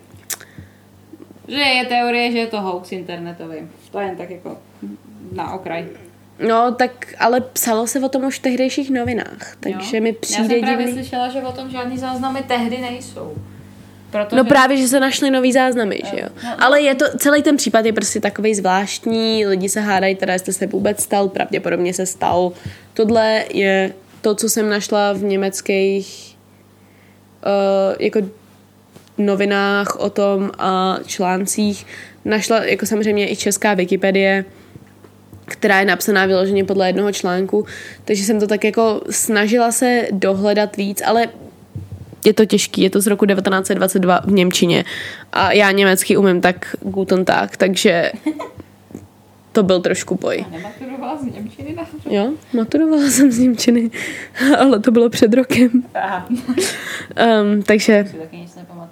Že 1.48 1.60
je 1.60 1.86
teorie, 1.86 2.32
že 2.32 2.38
je 2.38 2.48
to 2.48 2.62
hoax 2.62 2.92
internetový. 2.92 3.58
To 3.92 4.00
je 4.00 4.06
jen 4.06 4.16
tak 4.16 4.30
jako 4.30 4.58
na 5.32 5.54
okraj. 5.54 5.86
No, 6.48 6.72
tak 6.72 6.92
ale 7.20 7.42
psalo 7.42 7.88
se 7.88 8.00
o 8.00 8.10
tom 8.10 8.24
už 8.24 8.40
v 8.40 8.42
tehdejších 8.42 8.90
novinách, 8.90 9.56
takže 9.60 9.98
Jo. 9.98 10.04
mi 10.04 10.10
Já 10.10 10.16
přijde 10.22 10.50
jsem 10.50 10.62
právě 10.62 10.86
divný. 10.86 11.02
slyšela, 11.02 11.30
že 11.30 11.42
o 11.42 11.52
tom 11.52 11.70
žádný 11.70 11.98
záznamy 11.98 12.44
tehdy 12.48 12.78
nejsou. 12.78 13.36
Protože... 14.12 14.36
No 14.36 14.46
právě, 14.46 14.78
že 14.78 14.88
se 14.88 15.00
našly 15.00 15.32
nový 15.32 15.54
záznamy, 15.54 16.02
že 16.12 16.22
jo. 16.22 16.28
Ale 16.60 16.82
je 16.82 16.96
to, 16.96 17.06
celý 17.18 17.44
ten 17.44 17.58
případ 17.58 17.86
je 17.86 17.94
prostě 17.94 18.20
takový 18.20 18.56
zvláštní, 18.56 19.46
lidi 19.46 19.70
se 19.70 19.80
hádají 19.82 20.16
teda, 20.16 20.34
jestli 20.34 20.54
se 20.54 20.68
vůbec 20.68 21.04
stal, 21.04 21.30
pravděpodobně 21.30 21.94
se 21.94 22.06
stal. 22.06 22.52
Tohle 22.94 23.44
je 23.54 23.94
to, 24.22 24.36
co 24.36 24.50
jsem 24.50 24.70
našla 24.70 25.14
v 25.14 25.24
německých 25.24 26.38
uh, 27.46 27.96
jako 28.00 28.20
novinách 29.18 29.96
o 30.00 30.10
tom 30.10 30.52
a 30.58 30.98
článcích. 31.06 31.86
Našla 32.26 32.64
jako 32.64 32.86
samozřejmě 32.86 33.32
i 33.32 33.36
česká 33.36 33.74
Wikipedie, 33.74 34.46
která 35.46 35.80
je 35.80 35.86
napsaná 35.86 36.26
vyloženě 36.26 36.64
podle 36.64 36.90
jednoho 36.90 37.12
článku, 37.12 37.66
takže 38.06 38.24
jsem 38.24 38.40
to 38.40 38.48
tak 38.48 38.64
jako 38.64 39.02
snažila 39.10 39.72
se 39.72 40.08
dohledat 40.12 40.78
víc, 40.78 41.02
ale 41.06 41.28
je 42.26 42.34
to 42.34 42.46
těžký, 42.46 42.82
je 42.82 42.90
to 42.90 43.02
z 43.02 43.08
roku 43.08 43.26
1922 43.26 44.22
v 44.26 44.32
Němčině 44.32 44.86
a 45.34 45.52
já 45.52 45.72
německy 45.72 46.18
umím 46.18 46.42
tak 46.42 46.76
guten 46.82 47.26
tak, 47.26 47.58
takže 47.58 48.12
to 49.52 49.64
byl 49.64 49.82
trošku 49.82 50.16
boj. 50.16 50.46
Nematurovala 50.52 51.18
z 51.18 51.24
Němčiny 51.24 51.76
na 51.76 51.86
Jo, 52.10 52.34
maturovala 52.54 53.04
jsem 53.04 53.32
z 53.32 53.40
Němčiny, 53.40 53.92
ale 54.60 54.80
to 54.80 54.92
bylo 54.92 55.10
před 55.10 55.34
rokem. 55.34 55.70
Aha. 55.94 56.28
Um, 57.42 57.64
takže 57.64 58.06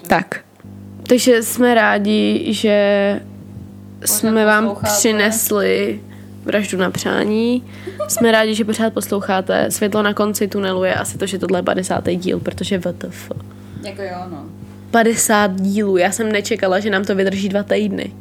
tak. 0.07 0.41
Takže 1.07 1.43
jsme 1.43 1.75
rádi, 1.75 2.45
že 2.47 3.21
jsme 4.05 4.45
vám 4.45 4.77
přinesli 4.83 5.99
vraždu 6.49 6.77
na 6.77 6.91
přání. 6.91 7.63
Jsme 8.07 8.31
rádi, 8.31 8.55
že 8.55 8.65
pořád 8.65 8.93
posloucháte. 8.93 9.71
Světlo 9.71 10.01
na 10.01 10.13
konci 10.13 10.47
tunelu 10.47 10.83
je 10.83 10.93
asi 10.93 11.17
to, 11.17 11.25
že 11.25 11.39
tohle 11.39 11.59
je 11.59 11.63
50. 11.63 12.09
díl, 12.09 12.39
protože 12.39 12.79
VTF. 12.79 13.31
Jako 13.83 14.01
jo, 14.01 14.17
no. 14.31 14.45
50 14.91 15.61
dílů. 15.61 15.97
Já 15.97 16.11
jsem 16.11 16.31
nečekala, 16.31 16.79
že 16.79 16.89
nám 16.89 17.05
to 17.05 17.15
vydrží 17.15 17.49
dva 17.49 17.63
týdny. 17.63 18.13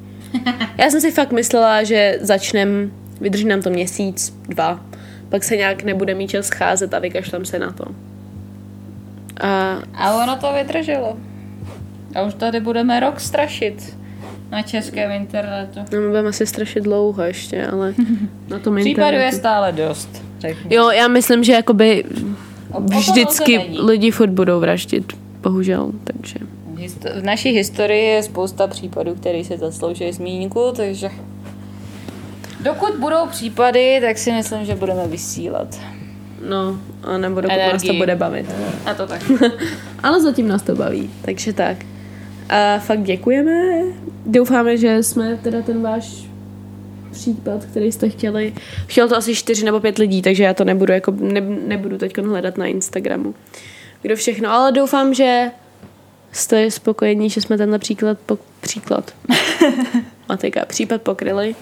Já 0.79 0.91
jsem 0.91 1.01
si 1.01 1.11
fakt 1.11 1.33
myslela, 1.33 1.83
že 1.83 2.19
začnem, 2.21 2.93
vydrží 3.21 3.45
nám 3.45 3.63
to 3.63 3.71
měsíc, 3.71 4.35
dva, 4.49 4.81
pak 5.29 5.45
se 5.45 5.57
nějak 5.57 5.83
nebude 5.83 6.15
mít 6.15 6.31
čas 6.31 6.47
scházet 6.47 6.95
a 6.95 6.99
vykašlem 6.99 7.45
se 7.45 7.59
na 7.59 7.73
to. 7.73 7.85
A 9.41 9.79
A 9.95 10.23
ono 10.23 10.37
to 10.37 10.53
vydrželo. 10.53 11.17
A 12.15 12.23
už 12.23 12.35
tady 12.35 12.61
budeme 12.61 13.01
rok 13.01 13.21
strašit 13.21 13.97
na 14.51 14.63
českém 14.63 15.11
internetu. 15.11 15.81
no, 15.93 16.01
my 16.01 16.09
budeme 16.09 16.29
asi 16.29 16.47
strašit 16.47 16.81
dlouho 16.81 17.23
ještě, 17.23 17.67
ale 17.67 17.95
na 18.49 18.59
tom 18.59 18.77
Případů 18.77 19.01
je 19.07 19.13
internetu. 19.13 19.37
stále 19.37 19.73
dost. 19.73 20.23
Řeknu. 20.39 20.71
Jo, 20.71 20.91
já 20.91 21.09
myslím, 21.09 21.45
že 21.45 21.53
jakoby 21.53 22.05
vždycky 22.99 23.59
lidi 23.83 24.11
furt 24.11 24.31
budou 24.31 24.61
vraždit. 24.61 25.13
Bohužel, 25.43 25.93
takže. 26.05 26.35
V 27.21 27.23
naší 27.25 27.51
historii 27.51 28.05
je 28.05 28.23
spousta 28.23 28.67
případů, 28.67 29.15
které 29.15 29.45
si 29.45 29.59
zaslouží 29.59 30.13
zmínku, 30.13 30.73
takže 30.77 31.11
dokud 32.61 32.95
budou 32.99 33.27
případy, 33.31 33.99
tak 34.01 34.19
si 34.19 34.33
myslím, 34.33 34.65
že 34.65 34.75
budeme 34.75 35.07
vysílat. 35.07 35.81
No, 36.49 36.79
a 37.03 37.19
nebo 37.19 37.41
dokud 37.41 37.57
nás 37.57 37.67
to 37.67 37.71
Energii. 37.71 37.99
bude 37.99 38.17
bavit. 38.17 38.47
A 38.87 38.95
to 38.95 39.07
tak. 39.07 39.23
Ale 40.03 40.23
zatím 40.23 40.49
nás 40.49 40.63
to 40.63 40.75
baví, 40.75 41.11
takže 41.23 41.53
tak. 41.53 41.77
A 42.49 42.79
fakt 42.79 43.03
děkujeme. 43.03 43.83
Doufáme, 44.27 44.77
že 44.77 45.03
jsme 45.03 45.39
teda 45.43 45.63
ten 45.63 45.83
váš 45.83 46.29
případ, 47.11 47.65
který 47.65 47.93
jste 47.93 48.09
chtěli. 48.09 48.55
Chtěl 48.87 49.09
to 49.09 49.17
asi 49.17 49.35
čtyři 49.35 49.65
nebo 49.65 49.81
pět 49.81 49.99
lidí, 49.99 50.23
takže 50.23 50.45
já 50.45 50.55
to 50.55 50.65
nebudu, 50.65 50.93
jako, 50.93 51.15
ne, 51.21 51.41
nebudu 51.41 51.99
teď 51.99 52.19
hledat 52.19 52.59
na 52.59 52.67
Instagramu. 52.67 53.35
Kdo 54.03 54.17
všechno, 54.17 54.51
ale 54.51 54.73
doufám, 54.73 55.15
že 55.15 55.51
jste 56.33 56.71
spokojení, 56.71 57.31
že 57.31 57.41
jsme 57.41 57.59
tenhle 57.59 57.79
příklad, 57.79 58.19
po, 58.27 58.39
příklad, 58.61 59.15
Matika, 60.29 60.65
případ 60.65 61.03
pokryli. 61.03 61.55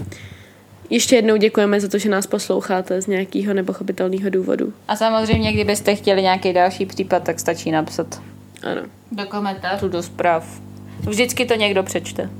Ještě 0.91 1.17
jednou 1.17 1.37
děkujeme 1.37 1.81
za 1.81 1.89
to, 1.89 1.99
že 1.99 2.09
nás 2.09 2.27
posloucháte 2.27 3.03
z 3.03 3.07
nějakého 3.07 3.55
nepochopitelného 3.55 4.31
důvodu. 4.31 4.73
A 4.89 4.97
samozřejmě, 4.97 5.53
kdybyste 5.53 5.95
chtěli 5.95 6.23
nějaký 6.23 6.53
další 6.53 6.87
případ, 6.87 7.23
tak 7.23 7.41
stačí 7.41 7.71
napsat 7.71 8.23
Ano. 8.63 8.83
do 9.13 9.27
komentářů, 9.27 9.89
do 9.89 10.03
zpráv. 10.03 10.61
Vždycky 11.07 11.47
to 11.47 11.55
někdo 11.55 11.83
přečte. 11.83 12.31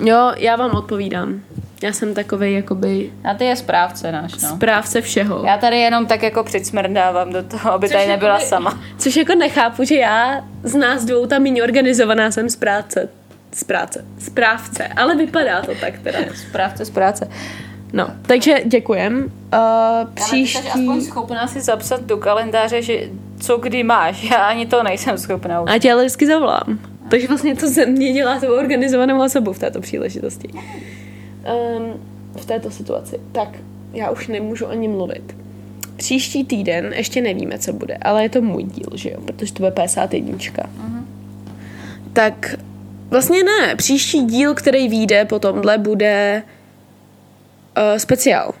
Jo, 0.00 0.32
já 0.36 0.56
vám 0.56 0.70
odpovídám. 0.70 1.40
Já 1.82 1.92
jsem 1.92 2.14
takovej 2.14 2.54
jakoby 2.54 3.12
A 3.24 3.34
ty 3.34 3.44
je 3.44 3.56
správce 3.56 4.12
náš, 4.12 4.32
no. 4.42 4.48
správce 4.48 5.00
všeho. 5.00 5.44
Já 5.46 5.58
tady 5.58 5.78
jenom 5.78 6.06
tak 6.06 6.22
jako 6.22 6.44
přicmrdávám 6.44 7.32
do 7.32 7.42
toho, 7.42 7.72
aby 7.72 7.88
tady 7.88 8.06
nebyla 8.06 8.38
sama. 8.40 8.80
Což 8.98 9.16
jako 9.16 9.34
nechápu, 9.34 9.84
že 9.84 9.94
já 9.94 10.44
z 10.62 10.74
nás 10.74 11.04
dvou 11.04 11.26
ta 11.26 11.38
méně 11.38 11.62
organizovaná 11.62 12.30
jsem 12.30 12.50
správce. 12.50 13.08
Správce. 13.52 14.04
Správce. 14.18 14.88
Ale 14.88 15.16
vypadá 15.16 15.62
to 15.62 15.72
tak 15.80 15.98
teda. 15.98 16.18
Správce 16.48 16.84
z 16.84 16.90
práce. 16.90 17.28
No, 17.92 18.06
takže 18.22 18.54
děkujem. 18.64 19.16
Uh, 19.24 20.10
Příští... 20.14 20.44
příští... 20.44 20.68
aspoň 20.68 21.00
schopná 21.00 21.46
si 21.46 21.60
zapsat 21.60 22.02
do 22.02 22.16
kalendáře, 22.16 22.82
že 22.82 23.00
co 23.40 23.56
kdy 23.56 23.82
máš. 23.82 24.22
Já 24.22 24.36
ani 24.36 24.66
to 24.66 24.82
nejsem 24.82 25.18
schopná. 25.18 25.64
A 25.66 25.78
tě 25.78 25.92
ale 25.92 26.02
vždycky 26.02 26.26
zavolám. 26.26 26.78
Takže 27.08 27.28
vlastně 27.28 27.56
to 27.56 27.68
ze 27.68 27.86
mě 27.86 28.12
dělá 28.12 28.40
tou 28.40 28.54
organizovanou 28.54 29.24
osobu 29.24 29.52
v 29.52 29.58
této 29.58 29.80
příležitosti. 29.80 30.48
Um, 30.52 32.00
v 32.36 32.44
této 32.44 32.70
situaci. 32.70 33.20
Tak, 33.32 33.48
já 33.92 34.10
už 34.10 34.28
nemůžu 34.28 34.68
ani 34.68 34.88
mluvit. 34.88 35.36
Příští 35.96 36.44
týden 36.44 36.92
ještě 36.96 37.22
nevíme, 37.22 37.58
co 37.58 37.72
bude, 37.72 37.96
ale 37.96 38.22
je 38.22 38.28
to 38.28 38.42
můj 38.42 38.62
díl, 38.62 38.88
že 38.94 39.10
jo, 39.10 39.20
protože 39.20 39.52
to 39.52 39.58
bude 39.58 39.70
51. 39.70 40.36
Uh-huh. 40.38 41.04
Tak 42.12 42.54
vlastně 43.10 43.38
ne, 43.44 43.76
příští 43.76 44.24
díl, 44.24 44.54
který 44.54 44.88
vyjde 44.88 45.24
po 45.24 45.38
tomhle, 45.38 45.78
bude 45.78 46.42
uh, 47.76 47.98
speciál. 47.98 48.54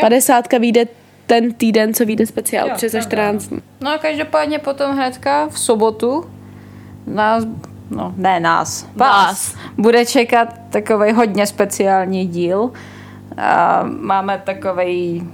Padesátka 0.00 0.58
vyjde 0.58 0.86
ten 1.26 1.52
týden, 1.54 1.94
co 1.94 2.04
vyjde 2.04 2.26
speciál, 2.26 2.68
Jo, 2.68 2.74
přes 2.76 2.92
za 2.92 2.98
pravda. 2.98 3.16
14 3.16 3.48
dní. 3.48 3.62
No 3.80 3.90
a 3.90 3.98
každopádně 3.98 4.58
potom 4.58 4.96
hnedka 4.96 5.48
v 5.48 5.58
sobotu 5.58 6.24
nás, 7.06 7.44
no 7.90 8.14
ne 8.16 8.40
nás, 8.40 8.86
vás, 8.96 9.54
bude 9.78 10.06
čekat 10.06 10.48
takový 10.70 11.12
hodně 11.12 11.46
speciální 11.46 12.26
díl. 12.26 12.70
A 13.38 13.82
máme 14.00 14.42
takový 14.44 15.28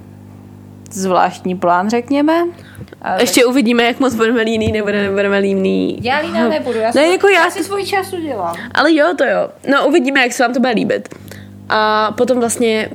zvláštní 0.91 1.55
plán, 1.57 1.91
řekněme. 1.91 2.45
A 3.03 3.21
Ještě 3.21 3.45
uvidíme, 3.45 3.83
jak 3.83 4.01
moc 4.01 4.15
budeme 4.15 4.43
líný, 4.43 4.73
nebo 4.73 4.91
nebudeme 4.91 5.39
líný. 5.39 5.99
Já 6.03 6.19
líná 6.19 6.49
nebudu, 6.49 6.79
já, 6.79 6.91
Ne, 6.95 7.07
jako 7.07 7.29
já- 7.29 7.45
já 7.45 7.51
si 7.51 7.65
svůj 7.65 7.85
čas 7.85 8.13
udělám. 8.13 8.57
Ale 8.75 8.95
jo, 8.95 9.07
to 9.19 9.25
jo. 9.25 9.49
No 9.71 9.87
uvidíme, 9.87 10.21
jak 10.21 10.33
se 10.33 10.43
vám 10.43 10.53
to 10.55 10.61
bude 10.61 10.73
líbit. 10.73 11.09
A 11.69 12.13
potom 12.17 12.41
vlastně 12.41 12.89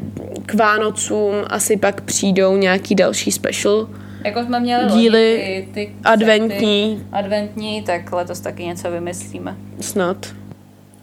k 0.46 0.54
Vánocům 0.54 1.34
asi 1.50 1.78
pak 1.78 2.02
přijdou 2.02 2.58
nějaký 2.58 2.96
další 2.96 3.32
special. 3.32 3.88
Jako 4.24 4.44
jsme 4.44 4.60
měli 4.60 4.92
Díly 4.92 5.68
ty, 5.74 5.74
ty 5.74 5.96
adventní. 6.04 6.98
sety 6.98 7.08
adventní, 7.12 7.82
tak 7.82 8.12
letos 8.12 8.40
taky 8.40 8.66
něco 8.66 8.92
vymyslíme. 8.92 9.56
Snad. 9.82 10.36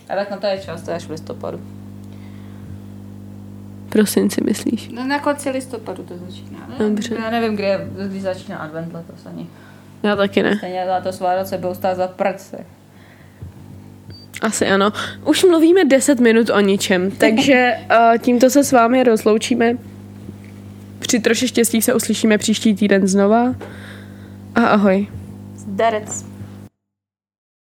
A 0.09 0.15
tak 0.15 0.31
na 0.31 0.37
to 0.37 0.47
je 0.47 0.59
čas, 0.59 0.83
to 0.83 0.91
je 0.91 0.97
až 0.97 1.05
v 1.05 1.11
listopadu. 1.11 1.61
Prosinci, 3.89 4.41
myslíš? 4.45 4.89
No 4.89 5.05
na 5.07 5.19
konci 5.19 5.51
listopadu 5.51 6.03
to 6.03 6.15
začíná. 6.27 6.67
Ne? 6.69 6.89
Dobře. 6.89 7.15
Já 7.25 7.31
nevím, 7.31 7.55
kdy, 7.55 7.65
je, 7.65 7.89
kdy 8.09 8.21
začíná 8.21 8.59
advent 8.59 8.95
letos 8.95 9.27
ani. 9.27 9.47
Já 10.03 10.17
taky 10.17 10.43
ne. 10.43 10.57
Stejně 10.57 10.85
letos 10.85 11.21
Vánoce 11.21 11.59
budou 11.59 11.75
stát 11.75 11.97
za 11.97 12.09
prce. 12.09 12.65
Asi 14.43 14.67
ano. 14.67 14.93
Už 15.25 15.45
mluvíme 15.45 15.85
10 15.85 16.21
minut 16.21 16.51
o 16.51 16.61
ničem, 16.61 17.11
takže 17.11 17.73
uh, 17.91 18.19
tímto 18.23 18.51
se 18.51 18.65
s 18.65 18.73
vámi 18.73 19.05
rozloučíme. 19.05 19.77
Při 21.07 21.21
troši 21.21 21.49
štěstí 21.49 21.83
se 21.83 21.95
uslyšíme 21.95 22.39
příští 22.39 22.75
týden 22.75 23.07
znova. 23.09 23.55
A 24.55 24.67
ahoj. 24.67 25.07
Zdarec. 25.57 26.34